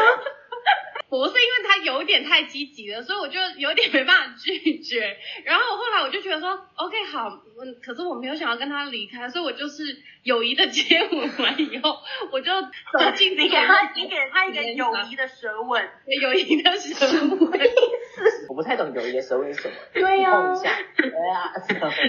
[1.18, 5.16] 不是因为他有点太积极了，所以我就有点没办法拒绝。
[5.44, 9.84] 然后后来我就觉得说，OK 好，嗯，可是我没有想要跟他离开，所以我就是
[10.22, 11.98] 友谊的接吻完以后，
[12.32, 15.88] 我就走进你给他，你给他一个友谊的舌吻，
[16.20, 17.60] 友谊的舌吻。
[18.48, 19.74] 我不太懂友谊的舌吻是什么？
[19.92, 21.52] 对呀、啊，碰一下，对啊。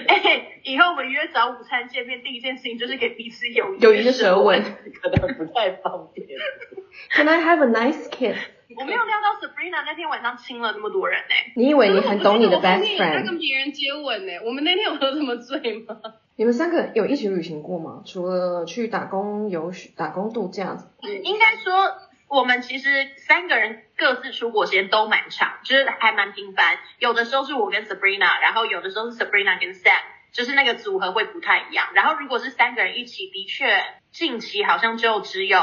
[0.07, 4.61] 哎，以后我们约早午餐见面，第一件事情就是给彼此友谊友谊的舌吻，
[5.01, 6.27] 可能不太方便。
[7.11, 8.37] Can I have a nice kiss？
[8.77, 11.53] 我没有料到 Sabrina 那天晚上亲了那么多人呢、欸。
[11.55, 13.19] 你以为你很懂你的 best friend？
[13.19, 14.39] 他跟别人接吻呢、欸？
[14.45, 15.97] 我们那天有喝这么醉吗？
[16.37, 18.01] 你们三个有一起旅行过吗？
[18.05, 20.77] 除了去打工游学、打工度假？
[21.23, 21.95] 应该说，
[22.27, 26.77] 我们其实三个人各自出国时间都蛮长，就是还蛮频繁。
[26.99, 30.01] 有的时候是我跟 Sabrina，然后有的时候是 Sabrina 跟 Sam，
[30.33, 31.87] 就是那个组合会不太一样。
[31.93, 35.57] 然后如果是三个人一起，的确近期好像就只有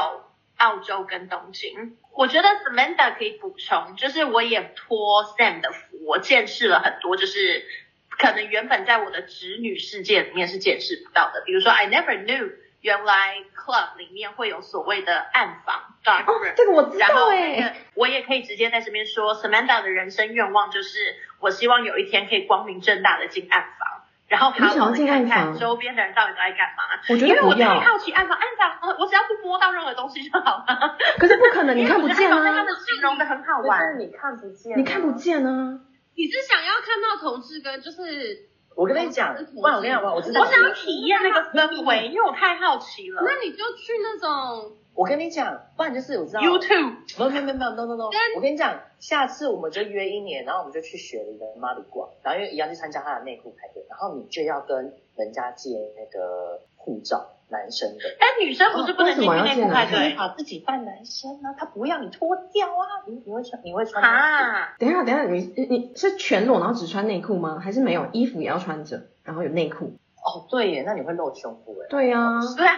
[0.57, 1.97] 澳洲跟东京。
[2.15, 7.65] 我觉得 Samantha 可以补充，就是我也托 Sam 的福，我见识了很多，就是
[8.09, 11.41] 可能原本在我的直女世界里面是见识不到的。
[11.45, 16.49] 比如说，I never knew 原来 club 里面会有所谓的暗房 dark room。
[16.49, 17.75] 哦，这个我知道哎、欸。
[17.95, 23.92] 我也可以直接在这边说，Samantha 的人生愿望就是，我希望有一天可以光明正大的进暗房。
[24.33, 26.81] 然后好好的看看周边的人到底都在干嘛。
[27.07, 27.53] 我觉得不要。
[27.53, 30.97] 因为我太好奇暗房，暗房，我只要不摸到任何东西就好了。
[31.19, 32.41] 可是不可能， 你看不见啊。
[32.43, 33.99] 他的形容的很好玩。
[33.99, 34.75] 你看不见。
[34.79, 35.79] 你看不见啊。
[36.15, 38.49] 你是想要看到同志跟就是？
[38.75, 40.41] 我跟你讲，我跟你讲，我知道。
[40.41, 43.21] 我想要体验那个氛围，因为我太好奇了。
[43.23, 44.77] 那你就去那种。
[44.95, 46.39] 我跟你讲，不然就是我知道。
[46.41, 46.93] YouTube。
[47.17, 48.09] 没有没有没有 no no no。
[48.35, 58.03] 我跟你讲，下次我们就约一年，然后我们就去雪梨的马里逛，然后因为一样去参加他的内裤排队，然后你就要跟人家借那个护照，男生的。
[58.19, 60.09] 但女生不是不能进内裤排队？
[60.09, 64.75] 你把自己扮男生啊，他不要你脱掉啊，你你会穿你会穿啊？
[64.77, 67.59] 等一下等一下，你你是全裸然后只穿内裤吗？
[67.59, 69.97] 还是没有衣服也要穿着，然后有内裤？
[70.23, 71.87] 哦对耶，那你会露胸部哎。
[71.89, 72.39] 对呀、啊。
[72.55, 72.73] 对啊，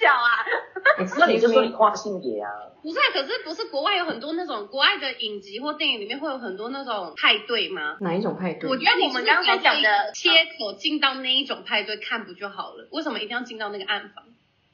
[0.00, 1.08] 小啊。
[1.18, 2.48] 那你就说你跨性别啊？
[2.82, 7.98] 不是，可是不是国外有很多那种国外的影集或电影里面会有很多那种派对吗？
[8.00, 8.70] 哪一种派对？
[8.70, 12.88] 我觉得我们刚才讲的切口进到那一种派对看不就好了？
[12.90, 14.24] 为什么一定要进到那个暗房？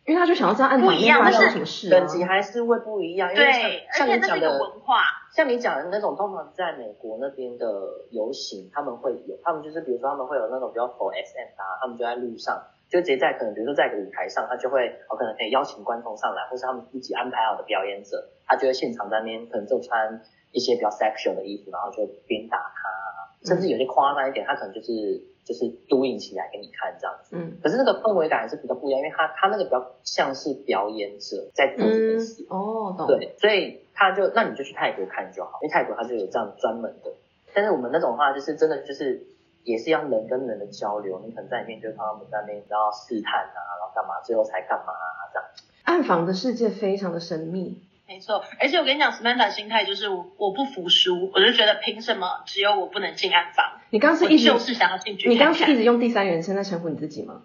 [0.06, 1.98] 因为他就想要知道暗房里面发生什么事、啊。
[1.98, 5.02] 等级还是会不一样，因为像，像你讲的文化，
[5.34, 7.66] 像你讲的那种，通常在美国那边的
[8.12, 12.62] 游行，他们会有，他们就是比如说他们会有那种比较 for SM 啊，他们就在路上。
[12.88, 20.22] 就直接在可能比如说在一个舞台上，他就会哦可能可以邀请观众上来，或是他们自己安排好的表演者，他就会现场在那边可能就穿
[20.52, 27.36] 一些比较 sexual 的衣服，然后就鞭打他，甚至有些夸张一点，他可能就是就是 doing 起来给你看这样子。
[27.36, 27.58] 嗯。
[27.60, 32.46] 可是那个氛围感还是比较不一样，因为他他那个比较像是表演者在做这件事。
[32.48, 33.08] 哦，懂。
[33.08, 37.12] 对，所以他就那你就去泰国看就好，因为泰国他就有这样专门的。
[37.52, 39.26] 但是我们那种话就是真的就是。
[39.66, 45.48] 也是要人跟人的交流，你可能在里面就看他们在那边，然后试探啊，然后干嘛，最后才干嘛啊，这样。
[45.82, 48.44] 暗房的世界非常的神秘，没错。
[48.60, 53.80] 而且我跟你讲，Samantha 心态就是我我不服输，我就觉得凭什么只有我不能进暗房？
[53.90, 57.42] 你刚是一直就是想要进去看看，你刚是一直用第三人称在称呼你自己吗？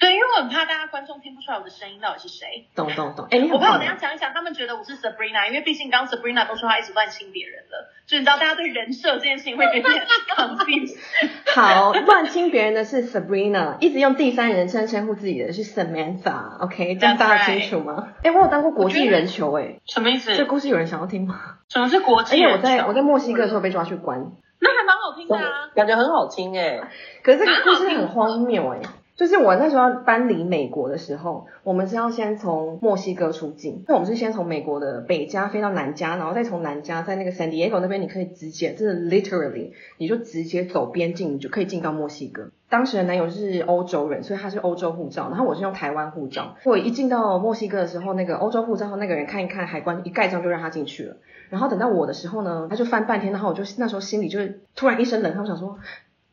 [0.00, 2.68] 对，因为我很怕大家观众听不出来我的声音到底是谁。
[2.74, 10.96] 懂懂懂，哎，你我怕我等下讲一讲，他们觉得我是 Sabrina，因为毕竟刚 Sabrina 都说她一直乱亲别人了，就你知道大家对人设这件事情会有点 confused。
[11.54, 16.98] 好，乱亲别人的是 Sabrina，一直用第三人称称呼自己的是 Samantha，OK，、okay?
[16.98, 18.08] 这样大家清楚吗？
[18.22, 20.34] 哎、right.，我有当过国际人球、欸，哎，什么意思？
[20.36, 21.58] 这故事有人想要听吗？
[21.68, 22.44] 什么是国际人球？
[22.44, 24.18] 因为我在我在墨西哥的时候被抓去关，
[24.60, 26.88] 那还蛮好听的啊，感觉很好听哎、欸，
[27.22, 28.88] 可是这个故事很荒谬哎、欸。
[29.16, 42.50] 就是我那时候搬离美国的时候，我们是要先从墨西哥出境，那我们是先从美国的北加飞到南加，然后再从南加在那个 San Diego 那边，你可以直接，真的 literally，你就直接走边境，你就可以进到墨西哥。
[42.68, 46.56] 当时的男友是欧洲人，所以他是欧洲护照，然后我是用台湾护照。
[46.64, 51.16] 我一进到墨西哥的时候，那个欧洲护照那个人看一看海关一盖章就让他进去了。
[51.50, 55.78] 然后等到我的时候呢，他就翻半天，然后我就那时候心里就是突然一声冷汗，我想说，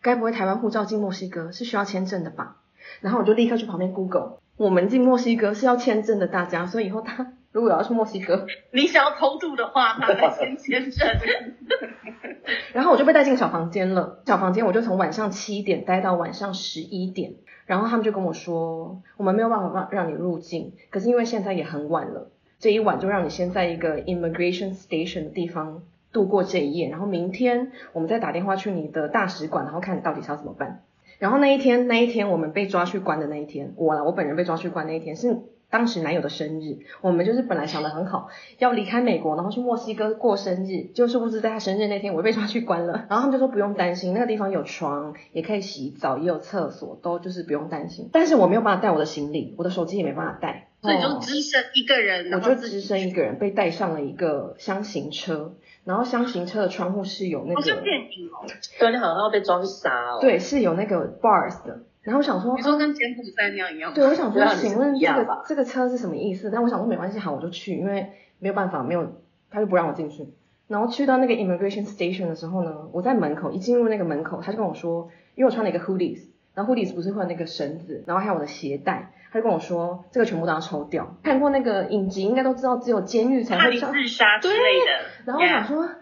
[0.02, 2.56] 该不会台湾护照进墨西哥是需要签证的吧？
[3.00, 11.08] 然后我就立刻去旁边 Google，我们进墨西哥是要签证的，大家，所以以后他如果要去墨西哥，你想要偷渡的话，他来先签证。
[12.74, 17.34] 然后我就被带进小房间了，小房间我就从晚上七点待到晚上十一点，
[17.66, 30.82] 然后他们就跟我说，我们没有办法让让你入境，可是因为现在也很晚了，这一晚就让你先在一个 immigration station 的地方度过这一夜，然后明天我们再打电话去你的大使馆，然后看你到底是要怎么办。
[31.22, 35.38] 然后那一天，那一天我们被抓去关的那一天，我啦，我本人被抓去关那一天是
[35.70, 43.06] 当时男友的生日，我们就是本来想的很好，要离开美国，然后去墨西哥过生日，就是不知在他生日那天，我被抓去关了。
[43.08, 48.10] 然后他们就说不用担心，那个地方有床，也可以洗澡，也有厕所，都就是不用担心。
[48.12, 55.54] 但是我没有办法带我的行李，我的手机也没办法带，所以就只身一个人，我就只身一个人被带上了一个箱型车，
[55.84, 58.46] 然后箱型车的窗户是有那个，好像电影哦，
[58.80, 61.82] 对，你好像要被抓去杀哦，对，是有那个 bars 的。
[62.04, 63.94] 然后我想说，你说跟柬埔寨那样一样？
[63.94, 66.50] 对，我想说，请问这个这个车是什么意思？
[66.52, 70.28] 但我想说没关系，好，我就去，因为没有办法，没有他就不让我进去。
[70.68, 76.22] 然后去到那个 immigration station 的时候呢，我在门口一进入那个门口，他就跟我说，因为我穿了一个 hoodies，
[76.56, 81.16] 然后 hoodies 不是会有那个绳子，然后还有我的鞋带，他就跟我说，这个全部都要抽掉。
[81.24, 85.26] 看过那个影集应该都知道，只有监狱才会自杀之类的。
[85.26, 85.86] 然后我想说。
[85.86, 85.96] Yeah.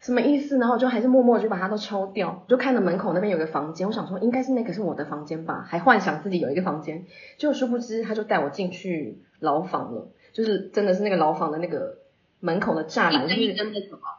[0.00, 0.58] 什么意思？
[0.58, 7.06] 然后我就还是默默就把它都抽掉，就看着门口那边有个房间，我想说应该是那个是我的房间吧，还幻想自己有一个房间，
[7.38, 11.96] 就殊不知他就带我进去牢房了，就是真的是那个牢房的那个
[12.40, 13.54] 门口的栅栏，就是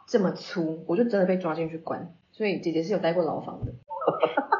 [0.08, 2.12] 这么粗，我就真的被抓进去关。
[2.32, 3.70] 所以姐姐是有待过牢房的，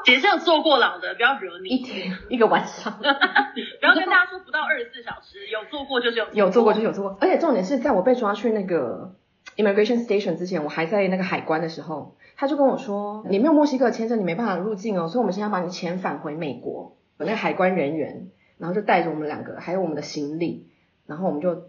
[0.03, 1.69] 姐姐是有坐过牢的，不要惹你。
[1.69, 9.15] 一天一个晚上， 不要跟大家说不到二十四小时，有做过就是有有坐过就有坐过，而且重点是在我被抓去那个。
[9.55, 18.27] Immigration Station 之前，我还在那个海关的时候，他就跟我说：“你没有墨西哥签证，你没办法入境哦，所以我们现在要把你遣返回美国。”有那个海关人员，
[18.59, 20.67] 然后就带着我们两个，还有我们的行李，
[21.07, 21.63] 然后我们就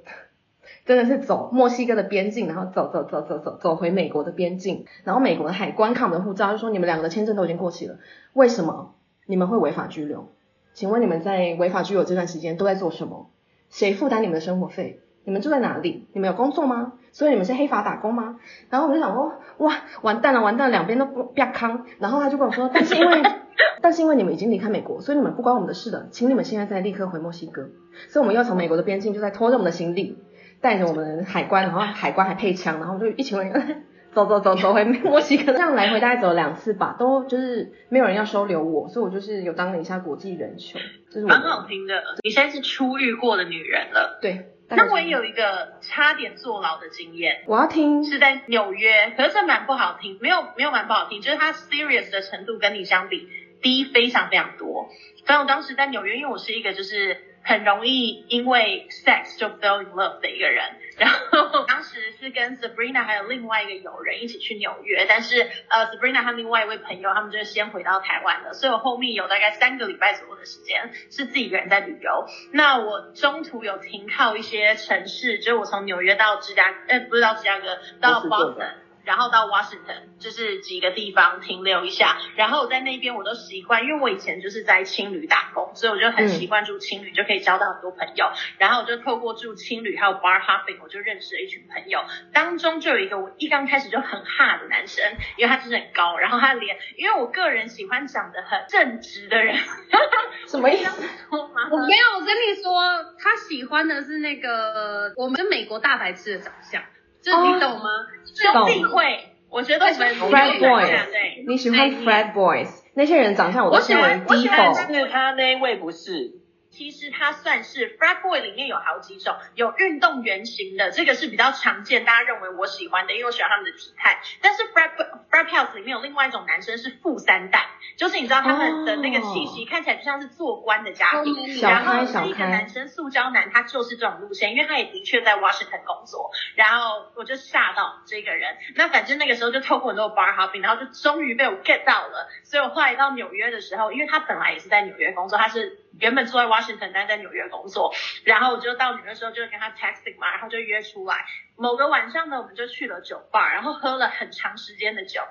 [0.88, 7.98] 真的是走墨西哥的边境，然后走走走走走走回美国的边境，然后美国的海关看我们的护照，就说：“你们两个的签证都已经过期了，
[8.32, 8.94] 为什么
[9.26, 10.28] 你们会违法居留？
[10.72, 13.28] 请问你们在违法居留这段时间都在做什么？
[13.68, 15.00] 谁负担你们的生活费？
[15.24, 16.06] 你们住在哪里？
[16.14, 18.36] 你们有工作吗？”所以你们是黑法打工吗？
[18.70, 21.84] 然后我就想说，哇，完蛋了，完蛋了，两边都不不康。
[21.98, 23.22] 然后他就跟我说，但是因为，
[23.82, 27.68] 但是因为你们已经离开美国，所以你们不关我们的事的，请你们现在再立刻回墨西哥。
[28.08, 30.18] 所以我们又从美国的边境就在拖着我们的行李，
[30.60, 40.78] 带着我们海关，然后海关还配枪，然后就一群人 走走走走回墨西哥，这样来回大概走了两次吧，都就是没有人要收留我，所以我就是有当了一下国际人球，
[41.10, 42.02] 就是蛮好听的。
[42.24, 44.50] 你现在是出狱过的女人了，对。
[44.70, 53.28] 那我也有一个差点坐牢的经验，我要听是在纽约，可是这蛮不好听，没有没有蛮不好听，就是它 serious 的程度跟你相比
[53.62, 54.88] 低非常非常多。
[55.24, 57.27] 反正我当时在纽约，因为我是一个就是。
[57.48, 60.62] 很容易因为 sex 就 fell in love 的一个人，
[61.00, 72.26] 然后当时是跟 Sabrina 还有另外一个友人一起去纽约，但是呃 Sabrina 和另外一位朋友他们就先回到台湾了，所以我后面有大概三个礼拜左右的时间是自己一个人在旅游。
[72.52, 78.87] 那我中途有停靠一些城市，就是我从纽约到芝加，呃不是到芝加哥，到 Boston。
[79.08, 88.30] 然后到 Washington 就是几个地方停留一下，然后我在那边我都习惯，因为我以前就是在青旅打工，所以我就很习惯住青旅，就可以交到很多朋友。
[88.58, 95.02] 然后我就透过住青旅还有 bar hopping，我就认识了一群朋友，当中就有一个我一刚开始就很哈的男生，
[95.38, 99.56] 因为他就是很高，然后他脸，因为我个人喜欢长得很正直的人。
[100.46, 101.02] 什么意思？
[101.30, 102.82] 我没有，我跟你说，
[103.18, 106.82] 他喜欢的是那个我们美国大白痴的长相。
[107.20, 107.90] 这你懂吗？
[108.38, 109.18] 兄弟会，
[109.50, 116.37] 我觉得我们 Fred boys，对，你喜欢 Fred boys，那些人长相我都喜欢，我喜欢，但是他那位不是。
[116.78, 124.20] 其实它算是 frat boy 里面有好几种，有运动员型的，这个是比较常见，大家认为我喜欢的，因为我喜欢他们的体态。
[124.40, 124.92] 但是 frat
[125.28, 131.34] frat house 里面有另外一种男生是富三代，就是你知道他们的那个气息看起来就像是做官的家庭。
[131.34, 136.30] 哦、然后是一个男生塑胶男，他就是这种路线，因为他也的确在 Washington 工作。
[136.54, 142.28] 然后我就吓到这个人，那反正那个时候就透过很多 bar hopping，然后就终于被我 get 到了。
[142.44, 145.80] 所以我后来到纽约的时候，因为他本来也是在纽约工作，他是。
[145.98, 151.24] 原本住在 Washington，但在纽约工作，然后我就到纽约的时候就跟他 texting 嘛，然后就约出来。
[151.56, 155.22] 某个晚上呢，我们就去了酒吧，然后喝了很长时间的酒。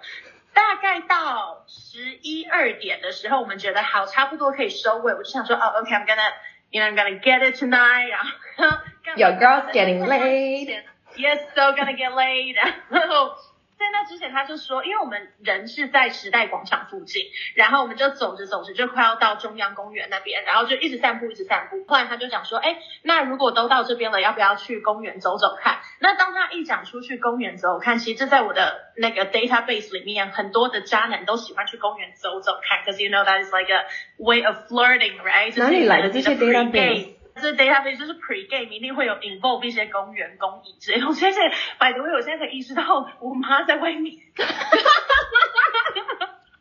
[0.53, 5.13] 大概到十一二点的时候，我们觉得好，差不多可以收尾。
[5.13, 8.07] 我就想说，哦，OK，I'm gonna，you know，I'm gonna get it tonight。
[8.09, 8.77] 然后
[9.15, 10.83] ，Your girl's getting laid。
[11.15, 12.55] Yes，so gonna get laid。
[12.89, 13.35] 然后。
[13.77, 17.23] 在那之前，他就说，因为我们人是在时代广场附近，
[17.55, 21.85] 然后我们就走着走着就快要到中央公园那边，然后就一直散步，一直散步。
[21.87, 25.79] 后来他就讲说，哎，那如果都到这边了，要不要去公园走走看？
[25.99, 33.85] 那当他一讲出去公园走走看，其实这在我的那个 database 里面，很多的渣男都喜欢去公园走走看，because you know that is like a
[34.17, 35.57] way of flirting, right？
[35.59, 37.16] 哪里来的这些 database？
[37.41, 41.03] 这 database 就是 pre-game，一定会有 involve 一些公园公益之类。
[41.03, 42.83] 我现在，by the way，我现在才意识到
[43.19, 44.15] 我妈在外面。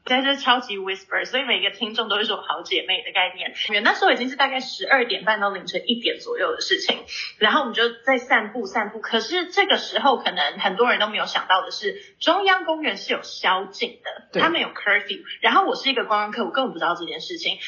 [0.06, 3.52] 在是超级 whisper，所以每个听众都会是我好姐妹的概念。
[3.82, 7.00] 那时候已经是大概十二点半到凌晨一点左右的事情，
[7.38, 9.00] 然后我们就在散步散步。
[9.00, 15.24] 可是这个时候可能很多人都没有想到的是，中央公园是有宵禁的，他们有 curfew。
[15.40, 17.58] 然后我是一个观光客，我根本不知道这件事情。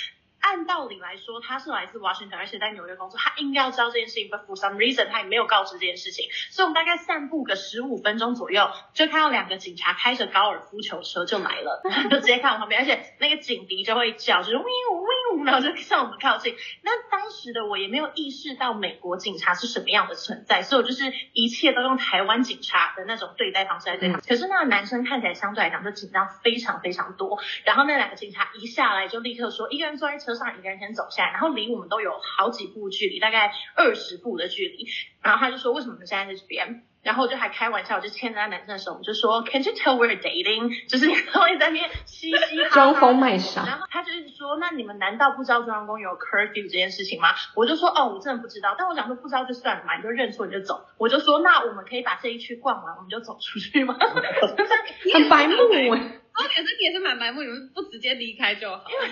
[0.40, 4.28] 按道理来说，他是来自 Washington，而且在纽约工作，他应该要知道这件事情。
[4.28, 6.28] But for some reason，他也没有告知这件事情。
[6.50, 16.56] 所以我们大概散步个十五分钟左右，就看到两个警察开着高尔夫球车就来了，就直接看我旁边，而且那个警笛就会叫，就是 wing wing，然后就向我们靠近。
[16.82, 24.20] 那当时的我也没有意识到美国警察是什么样的存在，所以我就是一切都用台湾警察的那种对待方式来对他。
[24.20, 27.40] 可是那个男生看起来相对来讲就紧张非常非常多。
[27.64, 34.86] 然后那两个警察一下来就立刻说，一个人坐在车上，一个人先走下来，然后离我们都有好几步距离，大概二十步的距离。
[35.22, 43.64] 然后他就说：“为什么我们现在在这边？”然后我就还开玩笑，我就牵着那男生的手，我就说：“Can you tell we're dating？” 就是你会在那边嘻嘻哈哈， 装疯卖傻。
[43.64, 50.86] 然后他就一直说：“那你们难道不知道中央公园有 curfew 这件事情吗？”我就说：“哦，我真的不知道。”但我想说不知道就算了嘛，你就认错你就走。
[50.98, 53.96] 我就说：“那我们可以把这一区逛完，我们就走出去吗？”
[55.14, 55.54] 很白目
[55.94, 56.17] 哎。
[56.38, 58.84] 哦，可是你也是蛮白目，你们不直接离开就好。
[58.88, 59.08] 因为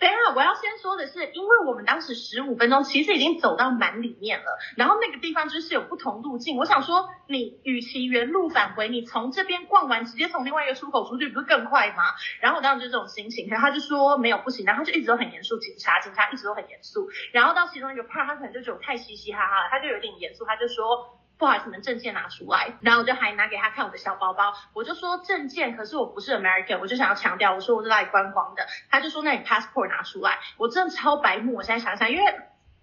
[0.00, 4.44] 等一下，我要先说的是，因为我们当时十五分钟其实已经走到蛮里面了，
[4.76, 6.56] 然后那个地方就是有不同路径。
[6.56, 12.02] 我想说，你与其原路返回，你从这边逛完，直接从另外一个出口出去，不是更快吗？
[12.40, 17.08] 然后我当时就这种心情，然后他就说没有不行，然后就一直都很严肃，警察警察一直都很严肃。
[17.32, 21.20] 然后到其中一个 part，他可能就觉得我太嘻嘻哈哈了，他就有点严肃，他就说。
[21.38, 32.24] 不好意思，你们证件拿出来，然后我就还拿给他看我的小包包，我就说证件，可是我不是 American，我就想要强调，我说我是来观光的，他就说那你 passport 拿出来，我真的超白目，我现在想想，因为，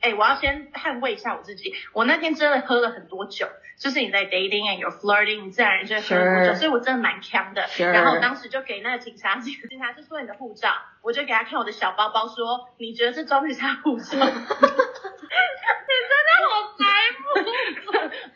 [0.02, 3.48] 哎，我要先捍卫一下我自己，我那天真的喝了很多酒，
[3.80, 6.56] 就是你在 dating and you're flirting，你自然就会喝很多酒，Sure.
[6.56, 7.92] 所以我真的蛮强的，Sure.
[7.92, 14.18] 然后我当时就给那个警察，警察就说你的护照，我就给他看我的小包包，说你觉得这装不下护照？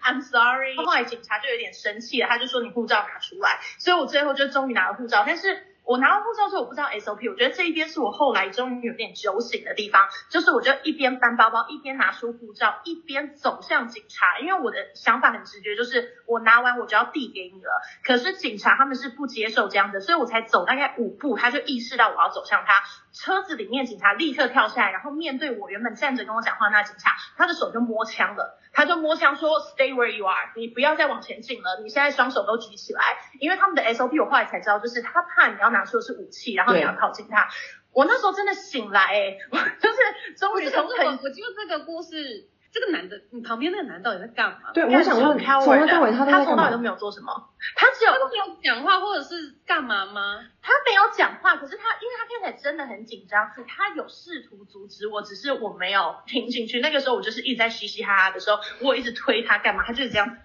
[0.06, 0.78] I'm sorry。
[0.78, 3.60] 后来警察就有点生气了，他就说你护照拿出来。
[3.80, 7.32] 所以我最后就终于拿了护照，但是我拿到护照之后，我不知道 SOP。
[7.32, 17.82] 我觉得这一边是我后来终于有点酒醒的地方，就是我就一边翻包包，一边拿出护照，一边走向警察，因为我的想法很直觉，就是我拿完我就要递给你了。
[18.04, 22.84] 可是警察他们是不接受这样的，所以我才走大概五步，他就意识到我要走向他。
[23.14, 28.60] 车子里面警察立刻跳下来，然后面对我原本站着跟我讲话那警察，他的手就摸枪了。
[28.76, 31.80] 他就摸枪说：“Stay where you are，你不要再往前进了。
[31.82, 33.02] 你现在双手都举起来，
[33.40, 37.48] 因为他们的 SOP 我后来才知道，就是他怕你要拿出的是武器，然后你要靠近他。
[37.94, 41.08] 我那时候真的醒来，哎，我 就是终于从很……
[41.24, 44.74] 我就这个故事，这个男的，你旁边那个男的到底在干嘛？
[44.74, 50.44] 对，我想问，从头到尾他他从到尾都没有做什么，他只有他没有讲话或者是干嘛吗？
[50.62, 56.82] 他没有讲话，可是他因为他看起来真的很紧张，他有试图阻止我，只是我没有听进去。
[56.84, 60.38] 那个时候我就是一直在嘻嘻哈哈的时候，我一直推他干嘛，他就是这样，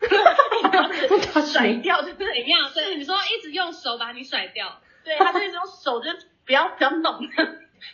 [1.32, 2.70] 他甩掉 就是怎样？
[2.74, 6.10] 对，你说一直用手把你甩掉，对，他就一直用手就
[6.44, 7.26] 不要不要弄。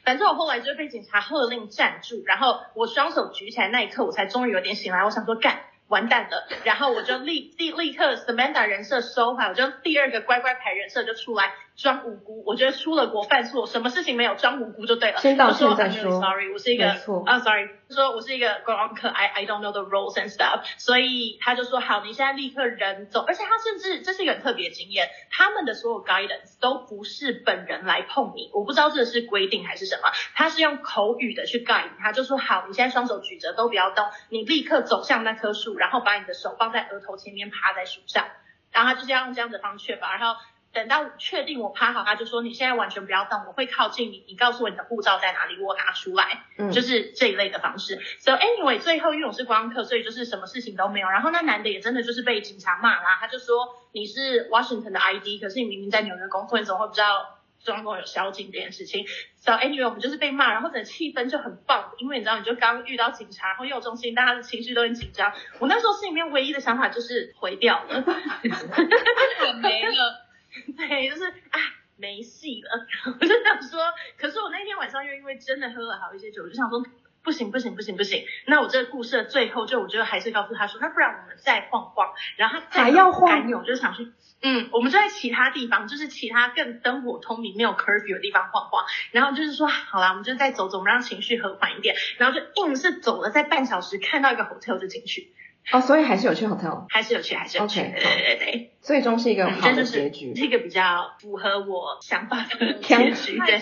[0.05, 5.05] 反正我后来就被警察喝令站住，然后我双手举起来那一刻，我才终于有点醒来。
[5.05, 5.61] 我想说干。
[5.91, 12.45] 完蛋了，然后我就立立立刻 Samantha 人设收回，我就第二个乖乖牌人设就出来装无辜。
[12.47, 15.18] 我觉得出了国犯错，什么事情没有装无辜就对了。
[15.18, 16.11] 先道歉再说。
[16.11, 20.61] 说 Sorry，我是一个啊，Sorry，说我是一个观光客，I I don't know the rules and stuff。
[20.78, 23.24] 所以他就说好，你现在立刻人走。
[23.26, 35.70] 而且他甚至这是一个很特别的经验，他们的所有 guidance 都不是本人来碰你，我不知道这是规定还是什么，他是用口语的去 guide 他，就说好，你现在双手举着都不要动，你立刻走向那棵树。
[35.81, 38.26] 然后把你的手放在额头前面，趴在树上，
[38.70, 40.39] 然后他就是要用这样子的方式确保，然后
[40.72, 47.98] 等到确定我趴好，他就说你现在完全不要动，我会靠近你，你告诉我你的护照在哪里，我拿出来，嗯，就是这一类的方式。
[48.20, 51.08] So anyway，最后因为我是观光客，所以就是什么事情都没有。
[51.08, 57.36] 然后那男的也真的就是被警察骂啦，他就说你是 Washington 的 ID，可是你明明在纽约工作，你怎么会不知道？
[57.62, 59.04] 中共有宵禁这件事情
[59.36, 65.30] ，so anyway 我们就是被骂，然后整个气氛就很棒，因为你知道，你就刚遇到警察，然后又有中心，大家的情绪都很紧张。
[65.58, 68.00] 我那时候心里面唯一的想法就是毁掉了，
[69.60, 70.24] 没了，
[70.76, 71.61] 对，就是啊，
[71.96, 72.86] 没戏了。
[73.20, 73.80] 我就想说，
[74.16, 76.84] 可是我那天晚上又因为真的喝了好一些酒，我就想说。
[77.22, 95.30] 不行不行不行不行，那我这个故事的最后，就我觉得还是告诉他说，那不然我们再晃晃，然后他还要晃，我就想去，嗯，我们就在其他地方，就是其他更灯火通明、没有 curfew 的地方晃晃，然后就是说，好啦，我们就再走走，我们让情绪和缓一点，然后就硬是走了，在半小时看到一个 hotel 就进去。
[95.72, 97.80] 哦，所以还是有去 hotel，还是有去，还是有去。
[97.80, 103.38] Okay, 对对对对，最终是一个好的结局，是一个比较符合我想法的结局。
[103.38, 103.60] 对，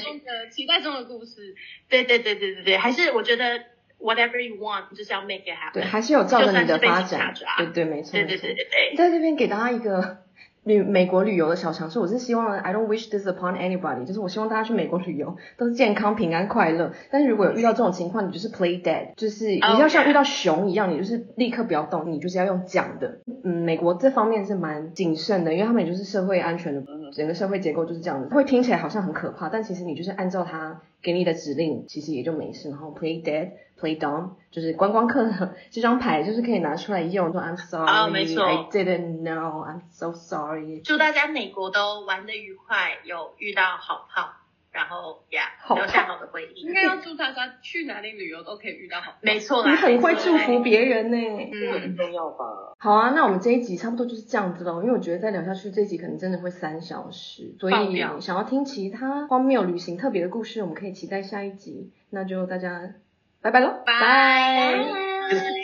[0.51, 1.55] 期待中的故事。
[1.89, 3.61] 对对对对对对，还是我觉得
[3.99, 5.75] whatever you want，就是要 make it happen。
[5.75, 7.35] 对，还是有照着你的发展。
[7.59, 8.13] 对对没错。
[8.13, 10.25] 对对对对对，在这边给大家一个。
[10.69, 16.93] 旅美国旅游的小常识，我是希望 I don't wish this upon anybody，就是我希望大家去美国旅游都是健康、平安、快乐。
[17.11, 23.21] 但是如果有遇到这种情况，你就是 play dead，就是你要像遇到熊一样，你就是立刻不要动，你就是要用讲的。
[23.43, 32.71] 嗯，美国这方面是蛮谨慎的，因为他们也就是社会安全的，整个社会结构就是这样子，会听起来好像很可怕，但其实你就是按照他给你的指令，其实也就没事。
[32.71, 33.51] 然后 play dead。
[33.81, 35.31] Play dumb 就是观光客
[35.71, 40.81] 这张牌，就是可以拿出来用，说 I'm sorry，、oh, 没错 I didn't know，I'm so sorry。
[40.81, 44.31] 祝大家美国都玩得愉快，有遇到好炮，
[44.79, 46.61] 然后呀，yeah, 留下好的回忆。
[46.61, 49.17] 应该要祝大家去哪里旅游都可以遇到好。
[49.23, 52.45] 没错，你很会祝福别人呢，嗯，很重要吧。
[52.79, 61.93] 好啊，那我们这一集差不多就是这样子喽，因为我觉得再聊下去，这一集可能真的会三小时，所以想要听其他荒谬旅行特别的故事，我们可以期待下一集。
[62.11, 62.95] 那就大家。
[63.41, 63.83] 拜拜喽！
[63.87, 64.77] 拜。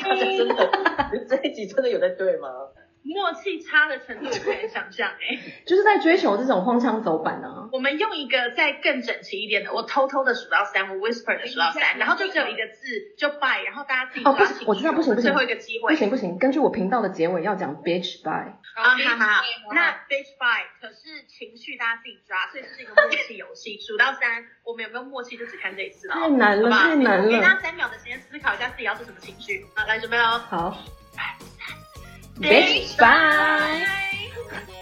[0.02, 2.48] 大家真的，这一集真的有在对吗？
[3.04, 5.38] 默契差的程度我不能想象哎。
[5.66, 7.68] 就是在追求这种荒腔走板呢。
[7.70, 12.86] 我们用一个再更整齐一点的，我偷偷的数到三，我 whisper 的数到三，然后就只有一个字
[13.18, 14.24] 就 bye，然后大家自己。
[14.24, 15.30] 哦不行，我知道不行不行。
[15.30, 15.92] 最后一个机会。
[15.92, 18.54] 不行不行，根据我频道的结尾要讲 bitch bye。
[18.74, 19.44] 啊哈哈。
[19.74, 23.78] 那 bitch bye 可是情绪大家自己抓，所以这是一个默契游戏。
[23.80, 26.14] 数到三，我们有没有默契就只看这一次了。
[26.14, 27.28] 太难了，太难了。
[27.28, 29.66] 给大家三秒的时间思考一下自己要是什么情绪。
[29.76, 30.38] 好，来准备哦。
[30.48, 30.78] 好。
[32.40, 33.06] Bitch, bye.
[33.06, 34.80] bye.